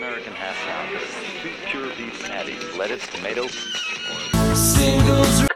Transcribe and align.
American 0.00 0.32
half 0.32 0.56
pound. 0.66 0.94
This 0.94 1.14
is 1.14 1.42
two 1.42 1.52
pure 1.66 1.94
beef 1.94 2.22
patties, 2.24 2.74
lettuce, 2.74 3.06
tomato. 3.08 3.46
Singles 4.54 5.49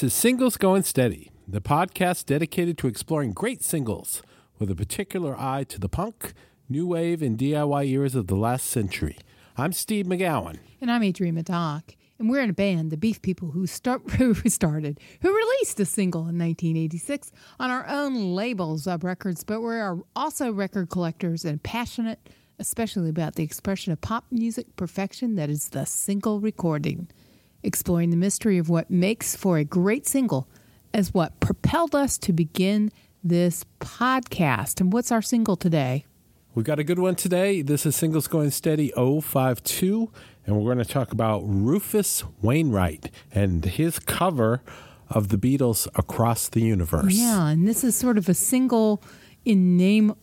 This 0.00 0.14
is 0.14 0.18
Singles 0.18 0.56
Going 0.56 0.82
Steady, 0.82 1.30
the 1.46 1.60
podcast 1.60 2.24
dedicated 2.24 2.78
to 2.78 2.86
exploring 2.86 3.32
great 3.32 3.62
singles 3.62 4.22
with 4.58 4.70
a 4.70 4.74
particular 4.74 5.38
eye 5.38 5.64
to 5.64 5.78
the 5.78 5.90
punk, 5.90 6.32
new 6.70 6.86
wave, 6.86 7.20
and 7.20 7.36
DIY 7.36 7.86
eras 7.86 8.14
of 8.14 8.26
the 8.26 8.34
last 8.34 8.64
century. 8.64 9.18
I'm 9.58 9.74
Steve 9.74 10.06
McGowan. 10.06 10.56
And 10.80 10.90
I'm 10.90 11.02
Adrienne 11.02 11.34
Madoc. 11.34 11.96
And 12.18 12.30
we're 12.30 12.40
in 12.40 12.48
a 12.48 12.54
band, 12.54 12.90
the 12.90 12.96
Beef 12.96 13.20
People, 13.20 13.50
who, 13.50 13.66
start, 13.66 14.10
who 14.12 14.32
started, 14.48 14.98
who 15.20 15.36
released 15.36 15.78
a 15.80 15.84
single 15.84 16.22
in 16.22 16.38
1986 16.38 17.30
on 17.58 17.68
our 17.68 17.86
own 17.86 18.34
label, 18.34 18.76
Zub 18.78 19.04
Records. 19.04 19.44
But 19.44 19.60
we're 19.60 19.98
also 20.16 20.50
record 20.50 20.88
collectors 20.88 21.44
and 21.44 21.62
passionate, 21.62 22.30
especially 22.58 23.10
about 23.10 23.34
the 23.34 23.42
expression 23.42 23.92
of 23.92 24.00
pop 24.00 24.24
music 24.30 24.76
perfection 24.76 25.34
that 25.34 25.50
is 25.50 25.68
the 25.68 25.84
single 25.84 26.40
recording. 26.40 27.08
Exploring 27.62 28.10
the 28.10 28.16
mystery 28.16 28.58
of 28.58 28.68
what 28.68 28.90
makes 28.90 29.36
for 29.36 29.58
a 29.58 29.64
great 29.64 30.06
single 30.06 30.48
as 30.94 31.12
what 31.12 31.38
propelled 31.40 31.94
us 31.94 32.16
to 32.18 32.32
begin 32.32 32.90
this 33.22 33.64
podcast. 33.80 34.80
And 34.80 34.92
what's 34.92 35.12
our 35.12 35.22
single 35.22 35.56
today? 35.56 36.06
We've 36.54 36.64
got 36.64 36.78
a 36.78 36.84
good 36.84 36.98
one 36.98 37.14
today. 37.14 37.62
This 37.62 37.86
is 37.86 37.94
Singles 37.94 38.26
Going 38.26 38.50
Steady 38.50 38.92
052, 38.96 40.10
and 40.46 40.56
we're 40.56 40.74
going 40.74 40.84
to 40.84 40.90
talk 40.90 41.12
about 41.12 41.42
Rufus 41.44 42.24
Wainwright 42.42 43.10
and 43.30 43.64
his 43.64 43.98
cover 43.98 44.62
of 45.08 45.28
the 45.28 45.36
Beatles' 45.36 45.86
Across 45.94 46.48
the 46.48 46.62
Universe. 46.62 47.12
Yeah, 47.14 47.48
and 47.48 47.68
this 47.68 47.84
is 47.84 47.94
sort 47.94 48.18
of 48.18 48.28
a 48.28 48.34
single 48.34 49.02
in 49.44 49.76
name 49.76 50.14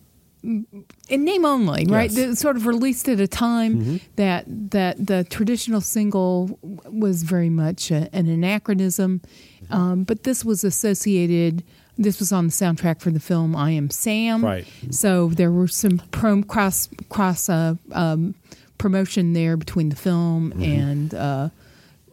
in 0.44 0.66
name 1.10 1.46
only, 1.46 1.86
right? 1.86 2.12
Yes. 2.12 2.40
Sort 2.40 2.56
of 2.56 2.66
released 2.68 3.10
at 3.10 3.20
a 3.20 3.28
time 3.28 4.00
that 4.16 4.46
that 4.48 5.06
the 5.06 5.24
traditional 5.30 5.82
single 5.82 6.60
was 6.62 7.24
very 7.24 7.50
much 7.50 7.92
a, 7.92 8.10
an 8.14 8.28
anachronism, 8.28 9.22
um, 9.70 10.04
but 10.04 10.24
this 10.24 10.46
was 10.46 10.64
associated. 10.64 11.64
This 11.98 12.20
was 12.20 12.32
on 12.32 12.46
the 12.48 12.52
soundtrack 12.54 13.02
for 13.02 13.10
the 13.10 13.20
film 13.20 13.56
I 13.56 13.72
Am 13.72 13.90
Sam, 13.90 14.46
Right. 14.46 14.68
So 14.92 15.30
there 15.30 15.52
were 15.52 15.68
some 15.68 15.98
prom, 16.12 16.44
cross 16.44 16.88
cross 17.10 17.50
uh, 17.50 17.74
um, 17.92 18.36
promotion 18.78 19.34
there 19.34 19.58
between 19.58 19.90
the 19.90 19.96
film 19.96 20.52
and 20.62 21.14
uh, 21.16 21.50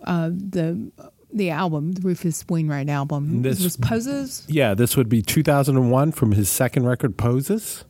uh, 0.05 0.31
the 0.31 0.91
the 1.34 1.50
album, 1.50 1.92
the 1.92 2.00
Rufus 2.00 2.44
Wainwright 2.48 2.88
album. 2.88 3.42
This- 3.42 3.62
was 3.62 3.77
Poses. 3.77 4.44
Yeah, 4.48 4.72
this 4.75 4.97
would 4.97 5.09
be 5.09 5.20
2001 5.20 6.12
from 6.12 6.33
his 6.33 6.48
second 6.48 6.86
record, 6.86 7.16
Poses. 7.19 7.84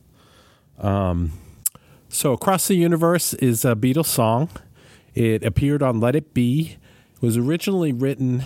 Um, 0.79 1.31
so, 2.09 2.33
Across 2.33 2.67
the 2.67 2.75
Universe 2.75 3.33
is 3.35 3.65
a 3.65 3.75
Beatles 3.75 4.05
song. 4.05 4.49
It 5.13 5.43
appeared 5.43 5.81
on 5.81 5.99
Let 5.99 6.15
It 6.15 6.33
Be. 6.33 6.77
It 7.15 7.21
was 7.21 7.37
originally 7.37 7.93
written, 7.93 8.43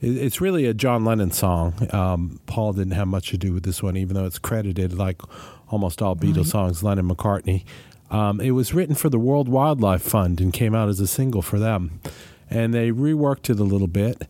it's 0.00 0.40
really 0.40 0.66
a 0.66 0.74
John 0.74 1.04
Lennon 1.04 1.30
song. 1.30 1.88
Um, 1.92 2.40
Paul 2.46 2.72
didn't 2.74 2.92
have 2.92 3.08
much 3.08 3.30
to 3.30 3.38
do 3.38 3.52
with 3.52 3.64
this 3.64 3.82
one, 3.82 3.96
even 3.96 4.14
though 4.14 4.26
it's 4.26 4.38
credited 4.38 4.94
like 4.94 5.20
almost 5.68 6.02
all 6.02 6.16
Beatles 6.16 6.46
songs, 6.46 6.82
Lennon 6.82 7.08
McCartney. 7.08 7.64
Um, 8.10 8.40
it 8.40 8.50
was 8.52 8.74
written 8.74 8.94
for 8.94 9.08
the 9.08 9.18
World 9.18 9.48
Wildlife 9.48 10.02
Fund 10.02 10.40
and 10.40 10.52
came 10.52 10.74
out 10.74 10.88
as 10.88 11.00
a 11.00 11.06
single 11.06 11.42
for 11.42 11.58
them. 11.58 12.00
And 12.48 12.74
they 12.74 12.90
reworked 12.90 13.48
it 13.50 13.60
a 13.60 13.64
little 13.64 13.86
bit, 13.86 14.26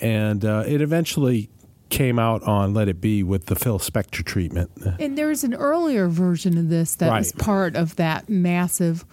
and 0.00 0.44
uh, 0.44 0.64
it 0.66 0.82
eventually 0.82 1.48
came 1.92 2.18
out 2.18 2.42
on 2.44 2.74
Let 2.74 2.88
It 2.88 3.00
Be 3.00 3.22
with 3.22 3.46
the 3.46 3.54
Phil 3.54 3.78
Spector 3.78 4.24
treatment. 4.24 4.70
And 4.98 5.16
there's 5.16 5.44
an 5.44 5.54
earlier 5.54 6.08
version 6.08 6.56
of 6.58 6.68
this 6.70 6.94
that 6.96 7.12
was 7.12 7.32
Right. 7.34 7.38
part 7.44 7.76
of 7.76 7.94
that 7.96 8.28
massive 8.28 9.04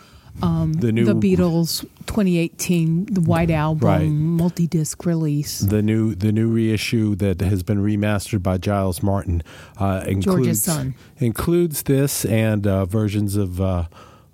um, 0.41 0.72
The 0.73 0.91
new- 0.94 1.03
the 1.06 1.13
Beatles 1.16 1.81
2018 2.06 3.07
the 3.12 3.19
White 3.19 3.51
Album 3.51 3.85
Right. 3.88 4.07
multi-disc 4.09 5.06
release. 5.06 5.59
the 5.59 5.81
new 5.81 6.16
the 6.16 6.31
new 6.31 6.47
reissue 6.47 7.16
that 7.16 7.41
has 7.41 7.62
been 7.63 7.79
remastered 7.84 8.41
by 8.41 8.57
Giles 8.57 9.03
Martin 9.03 9.44
uh, 9.78 10.03
includes 10.07 10.69
includes 11.18 11.84
this 11.84 12.23
and 12.25 12.66
uh, 12.66 12.85
versions 12.85 13.35
of 13.35 13.59
uh, 13.59 13.85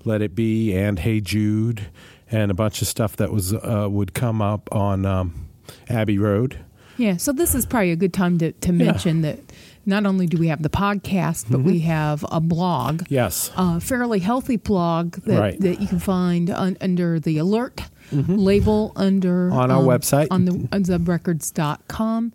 Let 0.04 0.22
It 0.22 0.36
Be 0.36 0.76
and 0.76 1.00
Hey 1.00 1.22
Jude 1.22 1.88
and 2.30 2.52
a 2.52 2.54
bunch 2.54 2.82
of 2.84 2.88
stuff 2.88 3.16
that 3.18 3.32
was 3.32 3.54
uh, 3.54 3.88
would 3.90 4.14
come 4.14 4.42
up 4.44 4.70
on 4.72 5.06
um, 5.08 5.48
Abbey 5.90 6.20
Road. 6.20 6.60
Yeah, 6.98 7.18
so 7.18 7.32
this 7.32 7.54
is 7.56 7.66
probably 7.66 7.92
a 7.92 7.96
good 7.96 8.14
time 8.14 8.38
to, 8.40 8.52
to 8.54 8.72
mention 8.72 9.22
that 9.22 9.40
not 9.86 10.06
only 10.06 10.26
do 10.28 10.38
we 10.38 10.48
have 10.48 10.64
the 10.64 10.70
podcast, 10.70 11.46
but 11.50 11.60
Mm-hmm. 11.60 11.68
we 11.68 11.80
have 11.82 12.26
a 12.32 12.40
blog, 12.40 13.04
Yes, 13.10 13.52
a 13.58 13.80
fairly 13.80 14.20
healthy 14.20 14.58
blog 14.58 15.16
that, 15.26 15.40
Right. 15.40 15.60
that 15.60 15.80
you 15.82 15.88
can 15.88 16.00
find 16.00 16.50
un, 16.50 16.78
under 16.82 17.20
the 17.20 17.38
alert 17.38 17.82
label 18.12 18.92
under 18.96 19.50
Mm-hmm. 19.50 19.58
On 19.58 19.72
our 19.72 19.80
um, 19.80 19.86
website. 19.86 20.28
on 20.32 20.46
the 20.46 20.52
on 20.72 20.84
zubrecords.com. 20.84 22.34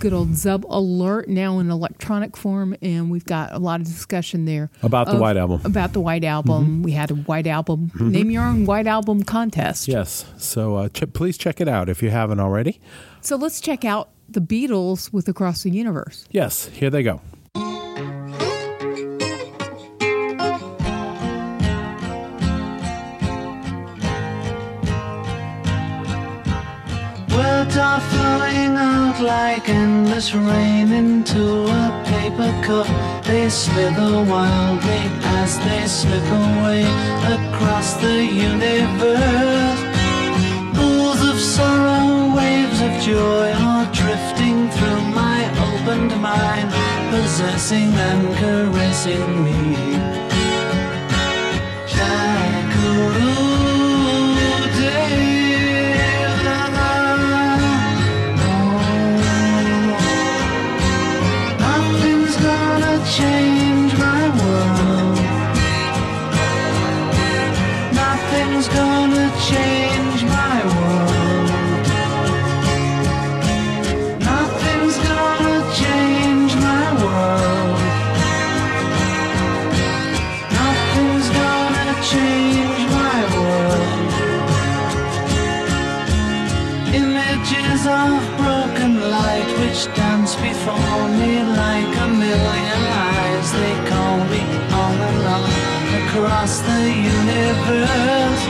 Good 0.00 0.14
old 0.14 0.30
Zub 0.30 0.64
Alert 0.68 1.28
now 1.28 1.58
in 1.58 1.70
electronic 1.70 2.38
form, 2.38 2.74
and 2.80 3.10
we've 3.10 3.24
got 3.26 3.52
a 3.52 3.58
lot 3.58 3.80
of 3.82 3.86
discussion 3.86 4.46
there 4.46 4.70
About 4.82 5.08
the 5.08 5.16
White 5.16 5.36
Album. 5.36 5.58
Mm-hmm. 5.58 5.66
About 5.66 5.92
the 5.92 6.00
White 6.00 6.24
Album, 6.24 6.82
we 6.82 6.92
had 6.92 7.10
a 7.10 7.14
White 7.14 7.46
Album 7.46 7.90
name 8.00 8.30
your 8.30 8.44
own 8.44 8.64
White 8.64 8.86
Album 8.86 9.22
contest. 9.24 9.86
yes. 9.86 10.24
So 10.38 10.76
uh, 10.76 10.88
ch- 10.88 11.12
please 11.12 11.36
check 11.36 11.60
it 11.60 11.68
out 11.68 11.90
if 11.90 12.02
you 12.02 12.08
haven't 12.10 12.40
already. 12.40 12.80
So 13.28 13.36
let's 13.36 13.60
check 13.60 13.84
out 13.84 14.08
the 14.26 14.40
Beatles 14.40 15.12
with 15.12 15.28
Across 15.28 15.64
the 15.64 15.68
Universe. 15.68 16.24
Yes, 16.30 16.64
here 16.68 16.88
they 16.88 17.02
go. 17.02 17.20
Words 27.36 27.76
are 27.76 28.00
flowing 28.00 28.74
out 28.78 29.20
like 29.20 29.68
endless 29.68 30.34
rain 30.34 30.90
into 30.90 31.64
a 31.66 32.02
paper 32.06 32.50
cup. 32.64 32.86
They 33.26 33.50
slither 33.50 34.24
wildly 34.24 35.04
as 35.36 35.58
they 35.58 35.86
slip 35.86 36.24
away 36.24 36.84
across 37.36 37.92
the 38.00 38.24
universe. 38.24 39.87
Joy 43.08 43.50
are 43.52 43.86
drifting 43.90 44.68
through 44.68 45.04
my 45.20 45.40
opened 45.68 46.14
mind, 46.20 46.68
possessing 47.10 47.90
and 47.94 48.36
caressing 48.36 49.44
me. 49.44 50.07
Across 96.48 96.60
the 96.60 96.82
universe. 96.88 98.42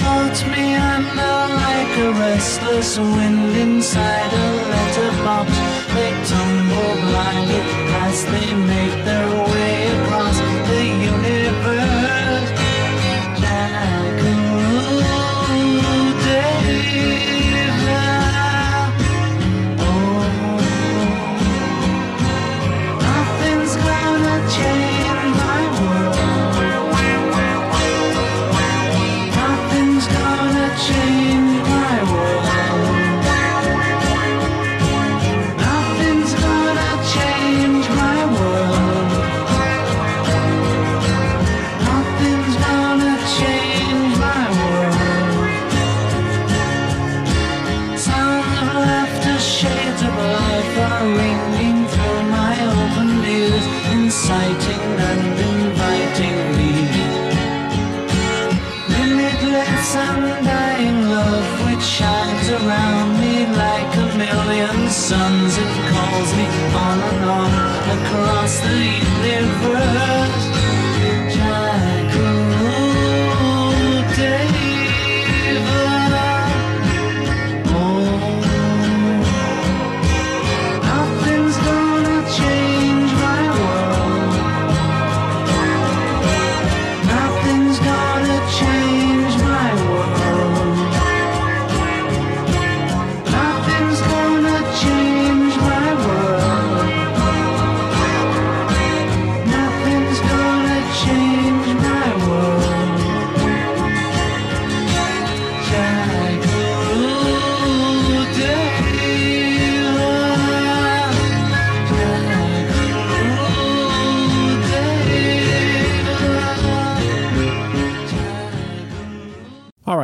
Floats 0.00 0.44
me 0.46 0.74
under 0.74 1.36
like 1.64 1.98
a 1.98 2.12
restless 2.12 2.98
wind 2.98 3.56
inside 3.56 4.32
a 4.32 4.48
letterbox. 4.72 5.50
They 5.94 6.10
tumble 6.28 6.94
blindly 7.06 7.60
as 8.04 8.24
they 8.26 8.47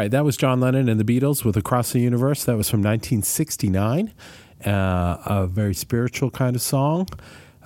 right, 0.05 0.11
that 0.11 0.25
was 0.25 0.37
John 0.37 0.61
Lennon 0.61 0.89
and 0.89 1.01
the 1.01 1.05
Beatles 1.05 1.45
with 1.45 1.56
Across 1.56 1.93
the 1.93 2.01
Universe. 2.01 2.45
That 2.45 2.56
was 2.59 2.69
from 2.69 2.81
1969, 2.81 4.12
uh, 4.67 5.17
a 5.25 5.47
very 5.47 5.75
spiritual 5.75 6.31
kind 6.31 6.55
of 6.55 6.61
song. 6.61 7.09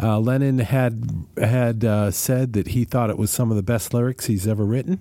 Uh, 0.01 0.21
Lennon 0.21 0.61
had 0.61 1.27
had 1.37 1.85
uh, 1.85 2.13
said 2.13 2.53
that 2.53 2.69
he 2.69 2.85
thought 2.85 3.11
it 3.11 3.19
was 3.19 3.33
some 3.33 3.51
of 3.51 3.57
the 3.57 3.63
best 3.65 3.93
lyrics 3.93 4.27
he's 4.27 4.47
ever 4.47 4.65
written, 4.65 5.01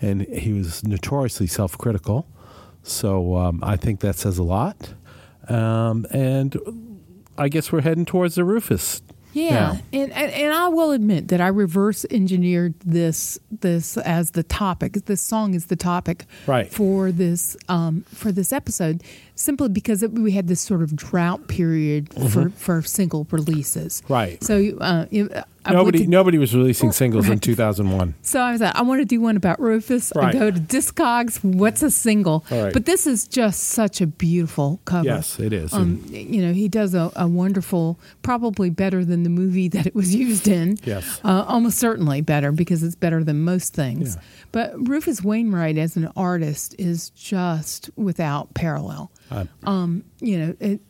and 0.00 0.22
he 0.22 0.54
was 0.54 0.82
notoriously 0.82 1.46
self-critical. 1.46 2.26
So 2.82 3.36
um, 3.36 3.60
I 3.62 3.76
think 3.76 4.00
that 4.00 4.16
says 4.16 4.38
a 4.38 4.42
lot. 4.42 4.94
Um, 5.46 6.06
and 6.10 6.56
I 7.36 7.50
guess 7.50 7.70
we're 7.70 7.82
heading 7.82 8.06
towards 8.06 8.36
the 8.36 8.44
Rufus. 8.44 9.02
Yeah, 9.38 9.50
now. 9.50 9.78
and, 9.92 10.12
and 10.12 10.32
and 10.32 10.52
I 10.52 10.68
will 10.68 10.90
admit 10.92 11.28
that 11.28 11.40
I 11.40 11.48
reverse 11.48 12.04
engineered 12.10 12.74
this 12.80 13.38
this 13.50 13.96
as 13.98 14.32
the 14.32 14.42
topic. 14.42 14.92
This 15.06 15.20
song 15.22 15.54
is 15.54 15.66
the 15.66 15.76
topic 15.76 16.26
Right. 16.46 16.70
for 16.70 17.12
this 17.12 17.56
um, 17.68 18.02
for 18.08 18.32
this 18.32 18.52
episode, 18.52 19.02
simply 19.38 19.68
because 19.68 20.02
it, 20.02 20.12
we 20.12 20.32
had 20.32 20.48
this 20.48 20.60
sort 20.60 20.82
of 20.82 20.94
drought 20.96 21.48
period 21.48 22.12
for, 22.30 22.50
for 22.50 22.82
single 22.82 23.26
releases. 23.30 24.02
Mm-hmm. 24.02 24.12
Right. 24.12 24.44
So 24.44 24.76
uh, 24.80 25.06
Nobody 25.70 26.00
to- 26.00 26.06
nobody 26.06 26.38
was 26.38 26.54
releasing 26.54 26.92
singles 26.92 27.28
in 27.28 27.40
2001. 27.40 28.14
So 28.22 28.40
I 28.40 28.52
was 28.52 28.60
like, 28.60 28.74
I 28.74 28.82
want 28.82 29.00
to 29.00 29.04
do 29.04 29.20
one 29.20 29.36
about 29.36 29.60
Rufus. 29.60 30.14
I 30.16 30.32
go 30.32 30.50
to 30.50 30.58
Discogs. 30.58 31.42
What's 31.44 31.82
a 31.82 31.90
single? 31.90 32.44
Right. 32.50 32.72
But 32.72 32.86
this 32.86 33.06
is 33.06 33.26
just 33.26 33.64
such 33.64 34.00
a 34.00 34.06
beautiful 34.06 34.80
cover. 34.84 35.04
Yes, 35.06 35.38
it 35.38 35.52
is. 35.52 35.72
Um, 35.74 36.02
you 36.08 36.42
know, 36.42 36.52
he 36.52 36.68
does 36.68 36.94
a, 36.94 37.10
a 37.16 37.26
wonderful, 37.26 37.98
probably 38.22 38.70
better 38.70 39.04
than 39.04 39.22
the 39.24 39.30
movie 39.30 39.68
that 39.78 39.86
it 39.86 39.94
was 39.94 40.14
used 40.14 40.48
in. 40.48 40.78
Yes. 40.84 41.20
Uh, 41.24 41.44
almost 41.46 41.78
certainly 41.78 42.20
better 42.20 42.52
because 42.52 42.82
it's 42.82 42.94
better 42.94 43.22
than 43.22 43.40
most 43.42 43.74
things. 43.74 44.14
Yeah. 44.16 44.22
But 44.52 44.88
Rufus 44.88 45.22
Wainwright 45.22 45.76
as 45.76 45.96
an 45.96 46.10
artist 46.16 46.74
is 46.78 47.10
just 47.10 47.90
without 47.96 48.54
parallel. 48.54 49.10
Uh, 49.30 49.44
Um, 49.64 50.04
you 50.20 50.38
know, 50.38 50.54
it, 50.60 50.80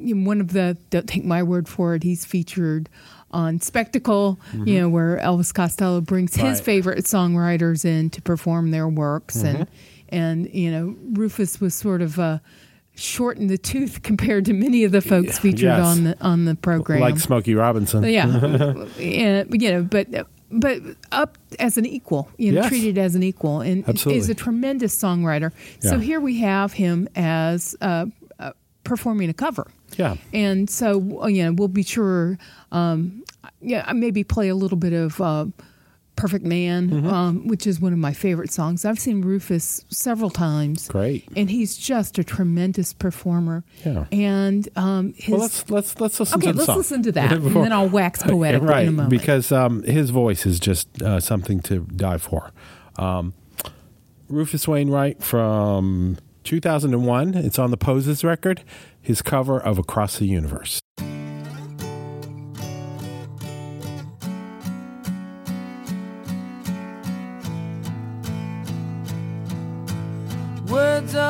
you 0.00 0.16
one 0.24 0.40
of 0.40 0.52
the, 0.52 0.76
don't 0.90 1.08
take 1.08 1.24
my 1.24 1.42
word 1.42 1.68
for 1.68 1.94
it, 1.94 2.02
he's 2.02 2.24
featured 2.24 2.88
on 3.32 3.60
Spectacle, 3.60 4.38
you 4.66 4.78
know, 4.78 4.88
where 4.88 5.16
Elvis 5.18 5.52
Costello 5.54 6.00
brings 6.00 6.34
his 6.34 6.58
Mm-hmm. 6.58 6.64
Favorite 6.64 7.04
songwriters 7.06 7.84
in 7.84 8.10
to 8.10 8.20
perform 8.22 8.70
their 8.70 8.86
works. 8.88 9.42
And, 9.42 9.58
Mm-hmm. 9.60 9.74
and, 10.10 10.54
you 10.54 10.70
know, 10.70 10.94
Rufus 11.12 11.60
was 11.60 11.74
sort 11.74 12.02
of 12.02 12.18
a 12.18 12.42
short 12.94 13.38
in 13.38 13.46
the 13.46 13.56
tooth 13.56 14.02
compared 14.10 14.44
to 14.44 14.52
many 14.52 14.84
of 14.84 14.92
the 14.92 15.00
folks 15.00 15.38
featured 15.38 15.60
Yes. 15.62 15.80
on 15.84 16.04
the 16.04 16.16
on 16.20 16.44
the 16.44 16.54
program. 16.54 17.00
like 17.00 17.18
Smokey 17.18 17.54
Robinson. 17.54 18.04
Yeah, 18.04 18.26
and, 19.00 19.62
you 19.62 19.70
know, 19.72 19.82
but 19.82 20.08
but 20.52 20.80
up 21.12 21.38
as 21.58 21.78
an 21.78 21.86
equal, 21.86 22.28
you 22.36 22.52
know, 22.52 22.60
Yes. 22.60 22.68
treated 22.68 22.98
as 22.98 23.14
an 23.14 23.22
equal, 23.22 23.60
and 23.62 23.88
Absolutely. 23.88 24.18
is 24.18 24.28
a 24.28 24.34
tremendous 24.34 24.96
songwriter. 24.96 25.50
So 25.80 25.98
here 25.98 26.20
we 26.20 26.38
have 26.40 26.74
him 26.74 27.08
as 27.16 27.74
uh, 27.80 28.06
uh, 28.38 28.52
performing 28.84 29.30
a 29.30 29.34
cover. 29.34 29.66
Yeah. 29.96 30.16
And 30.32 30.68
so, 30.70 31.26
you 31.26 31.42
know, 31.44 31.52
we'll 31.52 31.68
be 31.68 31.82
sure, 31.82 32.38
um, 32.70 33.24
yeah, 33.60 33.90
maybe 33.92 34.24
play 34.24 34.48
a 34.48 34.54
little 34.54 34.78
bit 34.78 34.92
of 34.92 35.20
uh, 35.20 35.46
Perfect 36.14 36.44
Man, 36.44 36.90
Mm-hmm. 36.90 37.08
um, 37.08 37.46
which 37.48 37.66
is 37.66 37.80
one 37.80 37.92
of 37.92 37.98
my 37.98 38.12
favorite 38.12 38.52
songs. 38.52 38.84
I've 38.84 38.98
seen 38.98 39.22
Rufus 39.22 39.84
several 39.88 40.28
times. 40.30 40.86
Great. 40.88 41.26
And 41.34 41.50
he's 41.50 41.76
just 41.76 42.18
a 42.18 42.24
tremendous 42.24 42.92
performer. 42.92 43.64
Yeah. 43.84 44.04
And 44.12 44.68
um, 44.76 45.14
his. 45.16 45.30
Well, 45.32 45.40
let's 45.40 45.70
let's 45.70 46.00
let's 46.00 46.20
listen 46.20 46.38
okay, 46.38 46.52
to 46.52 46.58
let's 46.58 46.66
song. 46.66 46.76
listen 46.76 47.02
to 47.04 47.12
that, 47.12 47.32
and 47.38 47.56
then 47.56 47.72
I'll 47.72 47.88
wax 47.88 48.22
poetic 48.22 48.62
right, 48.62 48.82
in 48.82 48.88
a 48.88 48.92
moment. 48.92 49.10
because 49.10 49.50
um, 49.52 49.82
his 49.84 50.10
voice 50.10 50.44
is 50.44 50.60
just 50.60 51.00
uh, 51.02 51.18
something 51.18 51.60
to 51.60 51.80
die 51.96 52.18
for. 52.18 52.50
Um, 52.98 53.32
Rufus 54.28 54.68
Wainwright 54.68 55.22
from 55.22 56.18
2001. 56.44 57.34
It's 57.34 57.58
on 57.58 57.70
the 57.70 57.76
Poses 57.78 58.22
record. 58.22 58.62
His 59.00 59.22
cover 59.22 59.58
of 59.58 59.78
Across 59.78 60.18
the 60.18 60.26
Universe. 60.26 60.81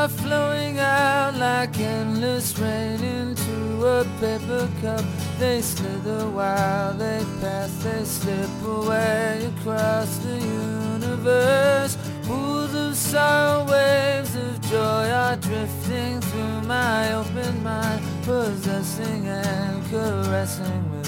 Flowing 0.09 0.80
out 0.80 1.37
like 1.37 1.78
endless 1.78 2.59
rain 2.59 3.00
into 3.04 3.87
a 3.87 4.04
paper 4.18 4.68
cup. 4.80 5.04
They 5.38 5.62
slither 5.62 6.28
while 6.28 6.92
they 6.94 7.25
pass, 7.40 7.71
they 7.85 8.04
slip 8.04 8.50
away 8.64 9.49
across 9.56 10.18
the 10.18 10.38
universe. 10.40 11.97
Pools 12.25 12.75
of 12.75 12.97
sorrow, 12.97 13.64
waves 13.71 14.35
of 14.35 14.61
joy 14.62 15.09
are 15.09 15.37
drifting 15.37 16.21
through 16.21 16.62
my 16.62 17.12
open 17.14 17.62
mind, 17.62 18.02
possessing 18.25 19.28
and 19.28 19.85
caressing 19.88 20.82
me. 20.90 21.02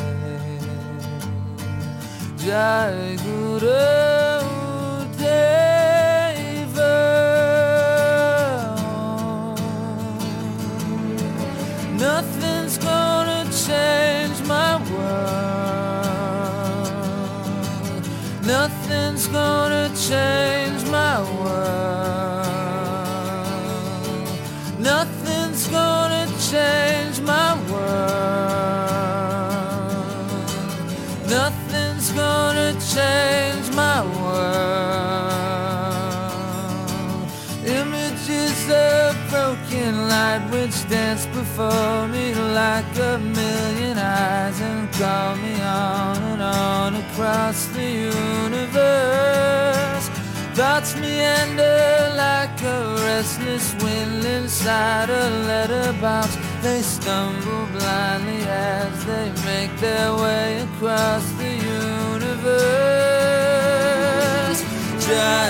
Jai 2.39 3.17
Guru 3.25 4.63
change 32.95 33.67
my 33.75 34.01
world. 34.23 34.55
Images 37.67 38.71
of 38.71 39.17
broken 39.31 40.09
light 40.09 40.43
which 40.53 40.77
dance 40.89 41.27
before 41.27 42.07
me 42.09 42.35
like 42.35 42.97
a 43.13 43.19
million 43.19 43.99
eyes 43.99 44.61
and 44.61 44.93
call 44.93 45.35
me 45.37 45.55
on 45.61 46.17
and 46.33 46.43
on 46.43 46.95
across 46.95 47.67
the 47.77 47.89
universe. 48.15 50.09
Thoughts 50.55 50.95
meander 50.95 52.13
like 52.17 52.63
a 52.63 52.95
restless 53.09 53.75
wind 53.83 54.25
inside 54.25 55.11
a 55.11 55.31
letterbox. 55.49 56.37
They 56.63 56.81
stumble 56.83 57.67
blindly 57.77 58.43
as 58.47 59.05
they 59.05 59.33
make 59.45 59.77
their 59.81 60.15
way 60.15 60.61
across 60.61 61.25
the 61.33 61.63
just 65.07 65.44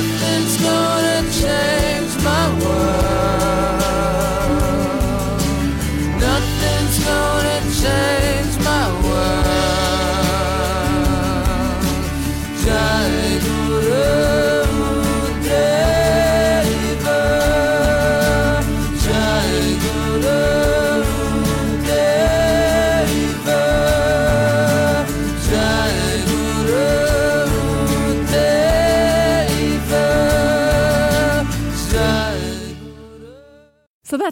Nothing's 0.00 0.56
gonna 0.56 1.30
change 1.30 2.24
my 2.24 2.64
world. 2.64 3.19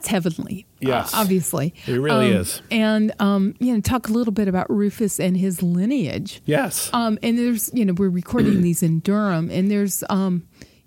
Heavenly. 0.09 0.67
Yes. 0.81 1.15
uh, 1.15 1.19
obviously. 1.19 1.75
It 1.87 1.95
really 2.01 2.33
Um, 2.35 2.41
is. 2.41 2.63
And, 2.71 3.13
um, 3.21 3.55
you 3.61 3.73
know, 3.75 3.81
talk 3.81 4.09
a 4.09 4.13
little 4.13 4.33
bit 4.33 4.49
about 4.49 4.69
Rufus 4.71 5.21
and 5.21 5.37
his 5.37 5.63
lineage. 5.63 6.41
Yes. 6.47 6.91
Um, 6.93 7.19
and 7.23 7.39
there's, 7.39 7.71
you 7.75 7.85
know, 7.85 7.93
we're 7.93 8.09
recording 8.09 8.63
these 8.63 8.83
in 8.83 9.01
Durham, 9.01 9.51
and 9.51 9.71
there's 9.71 10.03
um, 10.09 10.43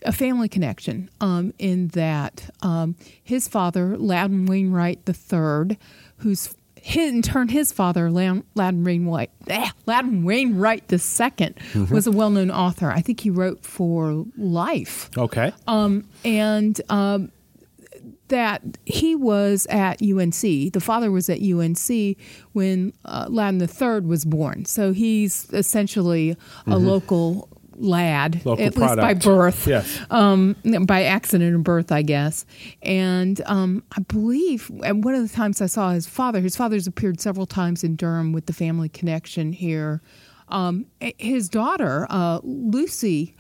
a 0.05 0.11
family 0.11 0.49
connection 0.49 1.09
um, 1.21 1.53
in 1.59 1.87
that 1.89 2.49
um, 2.61 2.95
his 3.23 3.47
father, 3.47 3.95
Loudon 3.97 4.45
Wainwright 4.47 4.99
III, 5.07 5.77
who's 6.17 6.53
his, 6.83 7.11
in 7.13 7.21
turn 7.21 7.49
his 7.49 7.71
father, 7.71 8.09
Loudon 8.09 8.83
Wainwright, 8.83 9.29
eh, 9.47 9.69
Loudon 9.85 10.23
Wainwright 10.23 10.91
II, 10.91 10.97
Mm-hmm. 10.97 11.93
was 11.93 12.07
a 12.07 12.11
well-known 12.11 12.49
author. 12.49 12.89
I 12.89 13.01
think 13.01 13.19
he 13.19 13.29
wrote 13.29 13.63
for 13.63 14.25
Life 14.35 15.11
okay. 15.15 15.53
um, 15.67 16.05
and 16.25 16.81
um, 16.89 17.31
that 18.31 18.61
he 18.85 19.15
was 19.15 19.67
at 19.69 20.01
UNC. 20.01 20.41
The 20.41 20.81
father 20.81 21.11
was 21.11 21.29
at 21.29 21.39
UNC 21.41 22.17
when 22.53 22.93
uh, 23.05 23.27
Loudon 23.29 23.61
III 23.61 24.01
was 24.01 24.25
born. 24.25 24.65
So 24.65 24.93
he's 24.93 25.49
essentially 25.53 26.35
a 26.65 26.77
local 26.77 27.47
lad, 27.75 28.33
Mm-hmm. 28.33 28.49
Local 28.49 28.65
at 28.65 28.77
least 28.77 28.95
by 28.95 29.13
birth. 29.13 29.67
Yes. 29.67 29.99
Um, 30.09 30.55
by 30.85 31.03
accident 31.03 31.55
of 31.55 31.63
birth, 31.63 31.91
I 31.91 32.01
guess. 32.01 32.45
And 32.81 33.41
um, 33.45 33.83
I 33.91 34.01
believe 34.01 34.71
at 34.83 34.95
one 34.95 35.13
of 35.15 35.27
the 35.27 35.35
times 35.35 35.61
I 35.61 35.65
saw 35.65 35.91
his 35.91 36.07
father, 36.07 36.39
his 36.39 36.55
father's 36.55 36.87
appeared 36.87 37.19
several 37.19 37.45
times 37.45 37.83
in 37.83 37.95
Durham 37.95 38.33
with 38.33 38.45
the 38.45 38.53
family 38.53 38.89
connection 38.89 39.51
here. 39.51 40.01
Um, 40.49 40.85
his 41.17 41.49
daughter, 41.49 42.07
uh, 42.09 42.39
Lucy 42.43 43.35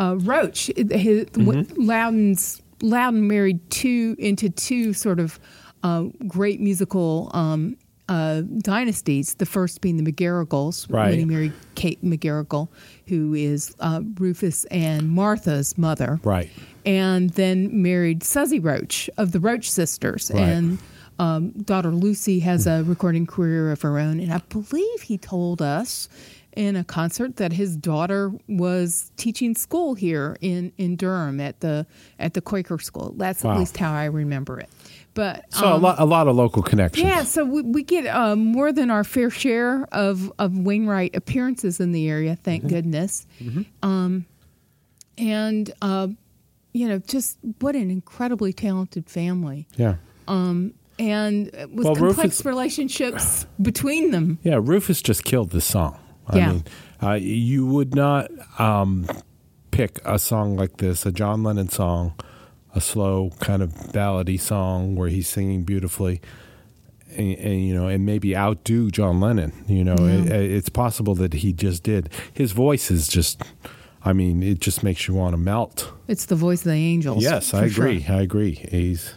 uh, 0.00 0.16
Roche, 0.18 0.70
his, 0.76 1.26
Loudon's 1.36 2.60
Loudon 2.84 3.26
married 3.26 3.70
two 3.70 4.14
into 4.18 4.50
two 4.50 4.92
sort 4.92 5.18
of 5.18 5.40
uh, 5.82 6.04
great 6.28 6.60
musical 6.60 7.30
um, 7.34 7.76
uh, 8.08 8.42
dynasties. 8.58 9.34
The 9.34 9.46
first 9.46 9.80
being 9.80 9.96
the 10.02 10.12
McGarrigles, 10.12 10.86
Right. 10.92 11.10
when 11.10 11.18
he 11.18 11.24
married 11.24 11.52
Kate 11.74 12.02
McGarrigle, 12.04 12.68
who 13.08 13.34
is 13.34 13.74
uh, 13.80 14.02
Rufus 14.18 14.64
and 14.66 15.08
Martha's 15.10 15.76
mother. 15.78 16.20
Right. 16.22 16.50
And 16.84 17.30
then 17.30 17.82
married 17.82 18.22
Suzzy 18.22 18.60
Roche 18.60 19.08
of 19.16 19.32
the 19.32 19.40
Roche 19.40 19.68
sisters. 19.68 20.30
Right. 20.32 20.42
And 20.42 20.78
um, 21.18 21.50
daughter 21.52 21.90
Lucy 21.90 22.40
has 22.40 22.66
a 22.66 22.82
recording 22.84 23.26
career 23.26 23.72
of 23.72 23.80
her 23.82 23.98
own. 23.98 24.20
And 24.20 24.32
I 24.32 24.38
believe 24.50 25.02
he 25.02 25.16
told 25.16 25.62
us 25.62 26.08
in 26.56 26.76
a 26.76 26.84
concert 26.84 27.36
that 27.36 27.52
his 27.52 27.76
daughter 27.76 28.32
was 28.48 29.10
teaching 29.16 29.54
school 29.54 29.94
here 29.94 30.36
in, 30.40 30.72
in 30.78 30.96
Durham 30.96 31.40
at 31.40 31.60
the 31.60 31.86
at 32.18 32.34
the 32.34 32.40
Quaker 32.40 32.78
school. 32.78 33.12
That's 33.16 33.42
Wow. 33.44 33.52
at 33.54 33.58
least 33.58 33.76
how 33.76 33.92
I 33.92 34.04
remember 34.06 34.60
it. 34.60 34.68
But 35.14 35.44
So 35.52 35.66
a 35.66 35.74
um, 35.76 35.82
lot, 35.82 36.00
a 36.00 36.04
lot 36.04 36.26
of 36.28 36.34
local 36.34 36.62
connections. 36.62 37.06
yeah, 37.06 37.22
so 37.22 37.44
we, 37.44 37.62
we 37.62 37.82
get 37.84 38.06
uh, 38.06 38.34
more 38.34 38.72
than 38.72 38.90
our 38.90 39.04
fair 39.04 39.30
share 39.30 39.86
of, 39.92 40.32
of 40.40 40.56
Wainwright 40.58 41.14
appearances 41.14 41.78
in 41.78 41.92
the 41.92 42.08
area, 42.08 42.34
thank 42.42 42.64
Mm-hmm. 42.64 42.74
goodness. 42.74 43.26
Um, 43.82 44.26
and, 45.16 45.72
uh, 45.82 46.08
you 46.72 46.88
know, 46.88 46.98
just 46.98 47.38
what 47.60 47.76
an 47.76 47.90
incredibly 47.92 48.52
talented 48.52 49.08
family. 49.08 49.68
Yeah. 49.76 49.96
And 50.26 50.72
uh, 51.54 51.66
with 51.72 51.84
Well, 51.86 51.94
complex 51.96 52.18
Rufus- 52.40 52.44
relationships 52.44 53.46
between 53.62 54.10
them. 54.10 54.38
Yeah, 54.42 54.58
Rufus 54.62 55.00
just 55.02 55.24
killed 55.24 55.50
the 55.50 55.60
song. 55.60 55.98
I 56.28 56.36
Yeah. 56.38 56.52
mean, 56.52 56.64
uh, 57.02 57.12
you 57.12 57.66
would 57.66 57.94
not 57.94 58.30
um, 58.58 59.06
pick 59.70 60.00
a 60.04 60.18
song 60.18 60.56
like 60.56 60.78
this, 60.78 61.04
a 61.06 61.12
John 61.12 61.42
Lennon 61.42 61.68
song, 61.68 62.14
a 62.74 62.80
slow 62.80 63.30
kind 63.40 63.62
of 63.62 63.72
ballady 63.92 64.40
song 64.40 64.96
where 64.96 65.08
he's 65.08 65.28
singing 65.28 65.64
beautifully, 65.64 66.20
and, 67.16 67.36
and 67.38 67.64
you 67.66 67.74
know, 67.74 67.86
and 67.88 68.04
maybe 68.06 68.36
outdo 68.36 68.90
John 68.90 69.20
Lennon. 69.20 69.52
You 69.68 69.84
know, 69.84 69.96
it, 69.98 70.26
it's 70.30 70.68
possible 70.68 71.14
that 71.16 71.34
he 71.34 71.52
just 71.52 71.82
did. 71.82 72.08
His 72.32 72.52
voice 72.52 72.90
is 72.90 73.06
just, 73.06 73.42
I 74.04 74.12
mean, 74.12 74.42
it 74.42 74.60
just 74.60 74.82
makes 74.82 75.06
you 75.06 75.14
want 75.14 75.34
to 75.34 75.38
melt. 75.38 75.92
It's 76.08 76.26
the 76.26 76.36
voice 76.36 76.60
of 76.60 76.64
the 76.72 76.72
angels. 76.72 77.22
Yes, 77.22 77.54
I 77.54 77.68
sure. 77.68 77.86
agree. 77.86 78.06
I 78.08 78.22
agree. 78.22 78.52
He's 78.54 79.14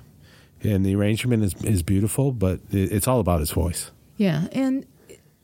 and 0.63 0.85
the 0.85 0.95
arrangement 0.95 1.43
is 1.43 1.55
is 1.63 1.83
beautiful, 1.83 2.31
but 2.31 2.59
it, 2.71 2.91
it's 2.91 3.07
all 3.07 3.19
about 3.19 3.39
his 3.39 3.51
voice. 3.51 3.91
Yeah, 4.17 4.47
and 4.51 4.85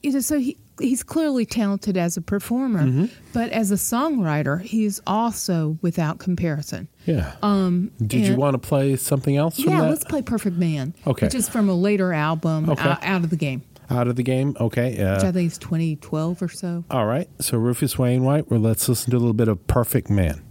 you 0.03 0.11
know, 0.11 0.19
so 0.19 0.37
he 0.39 0.57
he's 0.79 1.03
clearly 1.03 1.45
talented 1.45 1.95
as 1.97 2.17
a 2.17 2.21
performer, 2.21 2.81
Mm-hmm. 2.83 3.05
but 3.31 3.51
as 3.51 3.71
a 3.71 3.75
songwriter, 3.75 4.59
he 4.61 4.85
is 4.85 5.01
also 5.07 5.77
without 5.81 6.17
comparison. 6.19 6.87
Yeah. 7.05 7.35
Um, 7.43 7.91
Did 8.05 8.25
you 8.27 8.35
want 8.35 8.55
to 8.55 8.57
play 8.67 8.95
something 8.95 9.37
else 9.37 9.55
from 9.59 9.71
yeah, 9.71 9.81
that? 9.81 9.89
let's 9.89 10.03
play 10.03 10.21
Perfect 10.23 10.57
Man, 10.57 10.93
Okay. 11.05 11.27
which 11.27 11.35
is 11.35 11.47
from 11.47 11.69
a 11.69 11.75
later 11.75 12.11
album, 12.11 12.69
Okay. 12.69 12.81
uh, 12.89 12.95
Out 13.03 13.23
of 13.23 13.29
the 13.29 13.35
Game, 13.35 13.61
Out 13.89 14.07
of 14.07 14.15
the 14.15 14.23
game? 14.23 14.55
Okay. 14.59 14.91
which 14.91 14.99
I 15.23 15.27
Uh, 15.27 15.31
think 15.31 15.51
is 15.51 15.57
2012 15.59 16.41
or 16.41 16.49
so. 16.49 16.83
all 16.89 17.05
right. 17.05 17.29
So 17.39 17.57
Rufus 17.59 17.99
Wainwright, 17.99 18.49
well, 18.49 18.59
let's 18.59 18.89
listen 18.89 19.11
to 19.11 19.17
a 19.17 19.19
little 19.19 19.33
bit 19.33 19.47
of 19.47 19.65
Perfect 19.67 20.09
Man. 20.09 20.41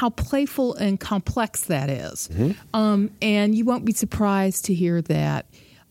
How 0.00 0.08
playful 0.08 0.74
and 0.76 0.98
complex 0.98 1.64
that 1.64 1.90
is. 1.90 2.28
Mm-hmm. 2.32 2.52
Um, 2.74 3.10
and 3.20 3.54
you 3.54 3.66
won't 3.66 3.84
be 3.84 3.92
surprised 3.92 4.64
to 4.64 4.74
hear 4.74 5.02
that. 5.02 5.44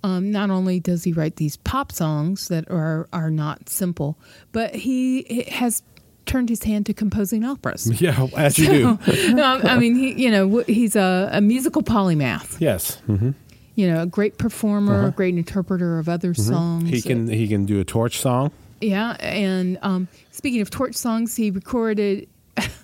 Um, 0.04 0.32
not 0.32 0.50
only 0.50 0.80
does 0.80 1.04
he 1.04 1.14
write 1.14 1.36
these 1.36 1.58
pop 1.58 1.92
songs 1.92 2.48
that 2.48 2.68
are 2.72 3.08
are 3.14 3.30
not 3.30 3.70
simple, 3.70 4.18
but 4.52 4.74
he 4.74 5.44
has 5.52 5.84
turned 6.26 6.50
his 6.50 6.64
hand 6.64 6.88
to 6.88 6.94
composing 6.94 7.44
operas. 7.44 7.86
Yeah, 8.02 8.26
as 8.36 8.58
you 8.58 8.68
do. 8.68 8.88
um, 9.44 9.62
I 9.64 9.78
mean, 9.78 9.94
he 9.94 10.14
you 10.14 10.32
know 10.32 10.64
he's 10.66 10.96
a, 10.96 11.30
a 11.32 11.40
musical 11.40 11.84
polymath. 11.84 12.60
Yes. 12.60 12.96
hmm 13.06 13.32
You 13.76 13.92
know, 13.92 14.02
a 14.02 14.08
great 14.08 14.40
performer, 14.40 15.06
a 15.06 15.12
great 15.12 15.36
interpreter 15.36 16.00
of 16.00 16.10
other 16.10 16.34
songs. 16.34 16.50
Uh-huh. 16.56 16.80
Mm-hmm. 16.80 16.96
He 16.96 17.02
can 17.04 17.28
he 17.28 17.48
can 17.48 17.66
do 17.68 17.80
a 17.80 17.84
torch 17.84 18.18
song. 18.18 18.50
Yeah, 18.82 19.18
and 19.20 19.78
um, 19.84 20.08
speaking 20.32 20.62
of 20.62 20.72
torch 20.72 20.96
songs, 20.96 21.36
he 21.36 21.52
recorded 21.52 22.28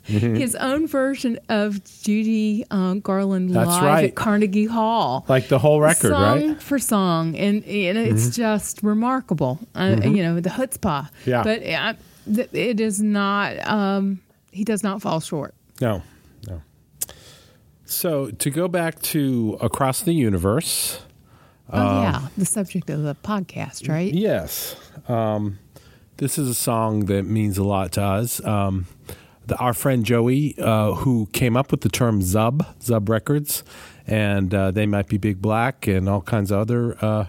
his 0.06 0.56
own 0.56 0.88
version 0.88 1.40
of 1.50 1.84
Judy 2.04 2.64
uh, 2.72 2.94
Garland 2.96 3.50
That's 3.52 3.68
live 3.68 3.84
right. 3.84 4.04
at 4.06 4.16
Carnegie 4.16 4.66
Hall. 4.66 5.26
Like 5.28 5.48
the 5.48 5.60
whole 5.60 5.82
record, 5.82 6.12
song 6.12 6.22
right? 6.22 6.46
Mm-hmm. 6.46 6.60
for 6.60 6.80
song, 6.80 7.36
and, 7.36 7.64
and 7.66 7.98
it's 7.98 8.36
just 8.36 8.84
remarkable. 8.84 9.60
Uh, 9.74 9.98
You 10.04 10.24
know, 10.24 10.40
the 10.40 10.50
chutzpah. 10.50 11.10
Yeah. 11.26 11.44
But 11.44 11.62
th- 12.34 12.50
it 12.54 12.80
is 12.80 13.02
not. 13.02 13.66
Um, 13.68 14.22
he 14.52 14.64
does 14.64 14.84
not 14.84 15.02
fall 15.02 15.20
short. 15.20 15.54
No, 15.82 16.02
no. 16.48 16.62
So 17.86 18.32
to 18.32 18.50
go 18.50 18.68
back 18.68 19.02
to 19.04 19.58
Across 19.62 20.04
the 20.04 20.14
Universe, 20.14 21.02
oh 21.72 22.02
yeah, 22.02 22.28
the 22.38 22.46
subject 22.46 22.90
of 22.90 23.04
the 23.04 23.16
podcast, 23.16 23.90
right? 23.90 24.14
yes, 24.14 24.76
um, 25.08 25.60
this 26.18 26.38
is 26.38 26.48
a 26.48 26.54
song 26.56 27.06
that 27.06 27.26
means 27.26 27.58
a 27.58 27.64
lot 27.64 27.92
to 27.94 28.02
us. 28.02 28.44
Um, 28.46 28.88
the, 29.48 29.56
our 29.58 29.74
friend 29.74 30.06
Joey, 30.06 30.56
uh, 30.60 30.94
who 30.94 31.28
came 31.34 31.56
up 31.58 31.72
with 31.72 31.82
the 31.82 31.90
term 31.90 32.22
Zub, 32.22 32.66
Zub 32.80 33.10
Records, 33.10 33.64
and 34.08 34.54
uh, 34.54 34.72
they 34.72 34.86
might 34.86 35.08
be 35.08 35.18
Big 35.18 35.42
Black 35.42 35.88
and 35.88 36.08
all 36.10 36.22
kinds 36.22 36.52
of 36.52 36.60
other 36.60 36.98
uh, 37.04 37.26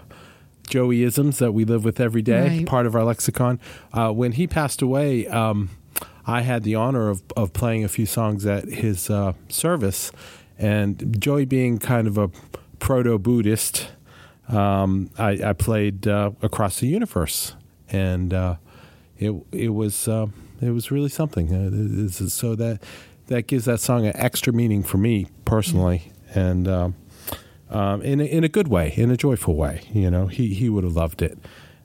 Joeyisms 0.67 1.37
that 1.37 1.53
we 1.53 1.63
live 1.65 1.85
with 1.85 1.99
every 1.99 2.21
day, 2.21 2.47
Right. 2.59 2.65
part 2.65 2.85
of 2.85 2.95
our 2.95 3.03
lexicon. 3.03 3.59
Uh, 3.93 4.11
when 4.11 4.33
he 4.33 4.47
passed 4.47 4.81
away, 4.81 5.25
um, 5.27 5.69
I 6.25 6.41
had 6.41 6.63
the 6.63 6.75
honor 6.75 7.09
of, 7.09 7.23
of 7.37 7.53
playing 7.53 7.83
a 7.85 7.87
few 7.87 8.05
songs 8.05 8.45
at 8.45 8.65
his 8.65 9.09
uh, 9.09 9.33
service, 9.49 10.11
and 10.59 11.15
Joey 11.21 11.45
being 11.45 11.77
kind 11.77 12.07
of 12.07 12.17
a 12.17 12.29
proto 12.79 13.17
Buddhist, 13.17 13.89
um, 14.49 15.09
I, 15.17 15.39
I 15.43 15.53
played 15.53 16.07
uh, 16.07 16.31
across 16.41 16.79
the 16.79 16.87
universe, 16.87 17.53
and 17.89 18.33
uh, 18.33 18.55
it 19.19 19.33
it 19.51 19.69
was 19.69 20.07
uh, 20.07 20.27
it 20.61 20.71
was 20.71 20.91
really 20.91 21.09
something. 21.09 21.53
Uh, 21.53 22.09
so 22.09 22.55
that 22.55 22.81
that 23.27 23.47
gives 23.47 23.65
that 23.65 23.79
song 23.79 24.05
an 24.05 24.13
extra 24.15 24.53
meaning 24.53 24.83
for 24.83 24.97
me 24.97 25.27
personally, 25.45 26.11
and 26.33 26.67
um, 26.67 26.95
um, 27.69 28.01
in 28.01 28.21
a, 28.21 28.23
in 28.25 28.43
a 28.43 28.49
good 28.49 28.67
way, 28.67 28.93
in 28.95 29.11
a 29.11 29.17
joyful 29.17 29.55
way. 29.55 29.81
You 29.93 30.09
know, 30.09 30.27
he 30.27 30.53
he 30.53 30.69
would 30.69 30.83
have 30.83 30.95
loved 30.95 31.21
it, 31.21 31.37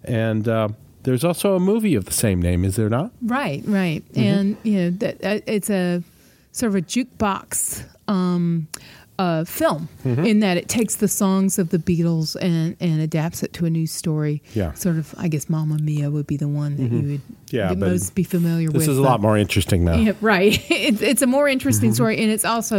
and. 0.04 0.46
Uh, 0.48 0.68
there's 1.04 1.24
also 1.24 1.56
a 1.56 1.58
movie 1.58 1.96
of 1.96 2.04
the 2.04 2.12
same 2.12 2.40
name, 2.40 2.64
is 2.64 2.76
there 2.76 2.88
not? 2.88 3.10
Right, 3.22 3.60
right, 3.66 4.04
Mm-hmm. 4.12 4.20
and 4.20 4.56
you 4.62 4.78
know 4.78 4.90
that 4.90 5.14
uh, 5.24 5.40
it's 5.48 5.68
a 5.68 6.00
sort 6.52 6.68
of 6.70 6.76
a 6.76 6.80
jukebox 6.80 7.82
um, 8.06 8.68
uh, 9.22 9.44
film 9.44 9.88
Mm-hmm. 10.04 10.24
in 10.30 10.40
that 10.40 10.56
it 10.56 10.66
takes 10.68 10.94
the 10.96 11.06
songs 11.08 11.58
of 11.58 11.66
the 11.74 11.78
Beatles 11.88 12.36
and 12.40 12.76
and 12.80 13.00
adapts 13.08 13.42
it 13.44 13.50
to 13.58 13.64
a 13.66 13.70
new 13.78 13.86
story. 13.86 14.36
Yeah. 14.54 14.68
Mm-hmm. 14.68 14.76
sort 14.84 14.96
of. 15.02 15.14
I 15.24 15.28
guess 15.28 15.44
"Mamma 15.48 15.76
Mia" 15.88 16.08
would 16.14 16.26
be 16.26 16.36
the 16.36 16.48
one 16.62 16.72
that 16.76 16.90
you 16.96 17.02
would 17.10 17.20
Yeah, 17.50 17.72
most 17.74 18.14
be 18.14 18.24
familiar 18.24 18.68
with. 18.68 18.78
This 18.82 18.88
is 18.88 18.98
a 18.98 19.02
lot 19.12 19.20
more 19.20 19.36
interesting 19.44 19.84
now. 19.84 19.96
Yeah, 19.96 20.14
right. 20.34 20.52
It's, 20.88 21.02
it's 21.10 21.22
a 21.22 21.26
more 21.36 21.46
interesting 21.56 21.90
Mm-hmm. 21.90 21.94
story, 22.02 22.16
and 22.22 22.30
it's 22.34 22.44
also 22.54 22.78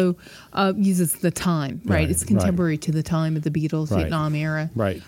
uh, 0.59 0.73
uses 0.91 1.09
the 1.27 1.31
time. 1.31 1.73
Right, 1.85 1.95
Right, 1.95 2.09
it's 2.11 2.23
right. 2.23 2.27
contemporary 2.33 2.77
to 2.85 2.91
the 2.91 3.03
time 3.03 3.33
of 3.37 3.43
the 3.47 3.51
Beatles, 3.57 3.89
Right. 3.91 3.99
Vietnam 4.01 4.35
era. 4.35 4.69
Right. 4.75 5.01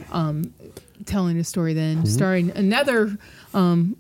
Telling 1.06 1.38
a 1.38 1.44
story 1.44 1.74
then, 1.74 1.98
Mm-hmm. 1.98 2.06
starring 2.20 2.48
another 2.56 3.18
um, 3.54 3.96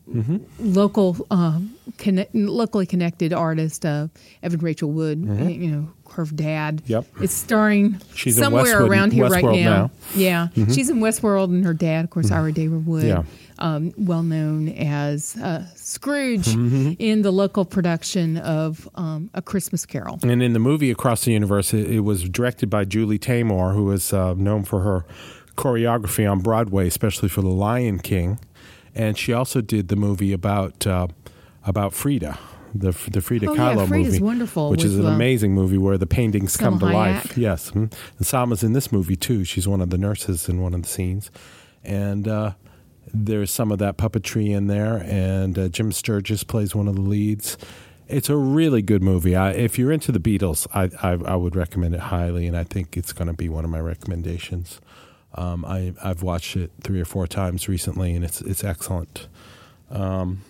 local, 0.59 1.27
um, 1.29 1.75
connect, 1.97 2.33
locally 2.33 2.85
connected 2.85 3.33
artist, 3.33 3.85
uh, 3.85 4.07
Evan 4.41 4.59
Rachel 4.61 4.89
Wood. 4.91 5.19
You 5.19 5.71
know, 5.71 5.83
her 6.15 6.25
dad. 6.25 6.77
Mm-hmm. 6.83 6.91
Yep. 6.91 7.05
It's 7.21 7.33
starring 7.33 8.01
She's 8.13 8.37
somewhere 8.37 8.83
around 8.83 9.13
here 9.13 9.27
right 9.27 9.43
Westworld 9.43 9.63
now. 9.63 9.69
now. 9.77 9.85
Mm-hmm. 9.87 10.19
Yeah, 10.19 10.47
she's 10.73 10.89
in 10.89 10.97
Westworld, 10.99 11.45
and 11.45 11.63
her 11.65 11.73
dad, 11.73 12.05
of 12.05 12.09
course, 12.11 12.31
Ira 12.31 12.51
David 12.51 12.85
Wood. 12.85 13.05
Yeah. 13.05 13.23
Um, 13.57 13.93
well 13.97 14.21
known 14.23 14.67
as 14.67 15.37
uh, 15.37 15.65
Scrooge 15.75 16.47
Mm-hmm. 16.47 16.93
in 16.99 17.21
the 17.21 17.31
local 17.31 17.63
production 17.63 18.35
of 18.37 18.89
um, 18.95 19.29
A 19.33 19.41
Christmas 19.41 19.85
Carol. 19.85 20.19
And 20.23 20.43
in 20.43 20.51
the 20.51 20.59
movie 20.59 20.91
Across 20.91 21.23
the 21.23 21.31
Universe, 21.31 21.73
it, 21.73 21.89
it 21.89 21.99
was 22.01 22.27
directed 22.27 22.69
by 22.69 22.83
Julie 22.83 23.17
Taymor, 23.17 23.73
who 23.73 23.89
is 23.91 24.11
uh, 24.11 24.33
known 24.33 24.65
for 24.65 24.81
her 24.81 25.05
choreography 25.55 26.29
on 26.29 26.39
Broadway, 26.39 26.87
especially 26.87 27.29
for 27.29 27.41
The 27.41 27.47
Lion 27.47 27.99
King. 27.99 28.39
And 28.93 29.17
she 29.17 29.31
also 29.31 29.61
did 29.61 29.87
the 29.87 29.95
movie 29.95 30.33
about 30.33 30.85
uh, 30.85 31.07
about 31.65 31.93
Frida, 31.93 32.37
the 32.75 32.91
the 33.09 33.21
Frida 33.21 33.49
Oh, 33.49 33.53
yeah, 33.53 33.59
Kahlo 33.59 33.87
Frida's 33.87 34.13
movie, 34.13 34.23
wonderful 34.23 34.69
which 34.69 34.83
is 34.83 34.97
an 34.97 35.05
uh, 35.05 35.09
amazing 35.09 35.53
movie 35.53 35.77
where 35.77 35.97
the 35.97 36.05
paintings 36.05 36.57
come 36.57 36.77
to 36.79 36.85
Salma 36.85 36.93
life. 36.93 37.37
Yes, 37.37 37.71
mhm. 37.71 37.91
and 38.17 38.27
Salma's 38.27 38.63
in 38.63 38.73
this 38.73 38.91
movie 38.91 39.15
too. 39.15 39.43
She's 39.43 39.67
one 39.67 39.81
of 39.81 39.89
the 39.89 39.97
nurses 39.97 40.49
in 40.49 40.61
one 40.61 40.73
of 40.73 40.81
the 40.83 40.89
scenes, 40.89 41.31
and. 41.83 42.27
Uh, 42.27 42.53
there's 43.13 43.51
some 43.51 43.71
of 43.71 43.79
that 43.79 43.97
puppetry 43.97 44.49
in 44.49 44.67
there, 44.67 45.01
and 45.05 45.57
uh, 45.57 45.67
Jim 45.69 45.91
Sturgess 45.91 46.43
plays 46.43 46.75
one 46.75 46.87
of 46.87 46.95
the 46.95 47.01
leads. 47.01 47.57
It's 48.07 48.29
a 48.29 48.35
really 48.35 48.81
good 48.81 49.01
movie. 49.01 49.35
I, 49.35 49.51
if 49.51 49.79
you're 49.79 49.91
into 49.91 50.11
the 50.11 50.19
Beatles, 50.19 50.67
I, 50.73 50.89
I, 51.07 51.13
I 51.13 51.35
would 51.35 51.55
recommend 51.55 51.95
it 51.95 52.01
highly, 52.01 52.45
and 52.45 52.57
I 52.57 52.63
think 52.63 52.97
it's 52.97 53.13
going 53.13 53.27
to 53.27 53.33
be 53.33 53.47
one 53.47 53.63
of 53.63 53.71
my 53.71 53.79
recommendations. 53.79 54.81
Um, 55.33 55.65
I, 55.65 55.93
I've 56.03 56.23
watched 56.23 56.55
it 56.55 56.71
three 56.81 56.99
or 56.99 57.05
four 57.05 57.27
times 57.27 57.67
recently, 57.67 58.15
and 58.15 58.23
it's 58.23 58.41
it's 58.41 58.63
excellent. 58.63 59.27
Um, 59.89 60.41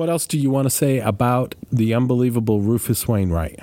what 0.00 0.08
else 0.08 0.26
do 0.26 0.38
you 0.38 0.48
want 0.50 0.64
to 0.64 0.70
say 0.70 0.98
about 0.98 1.54
the 1.70 1.92
unbelievable 1.92 2.60
Rufus 2.62 3.06
Wainwright? 3.06 3.60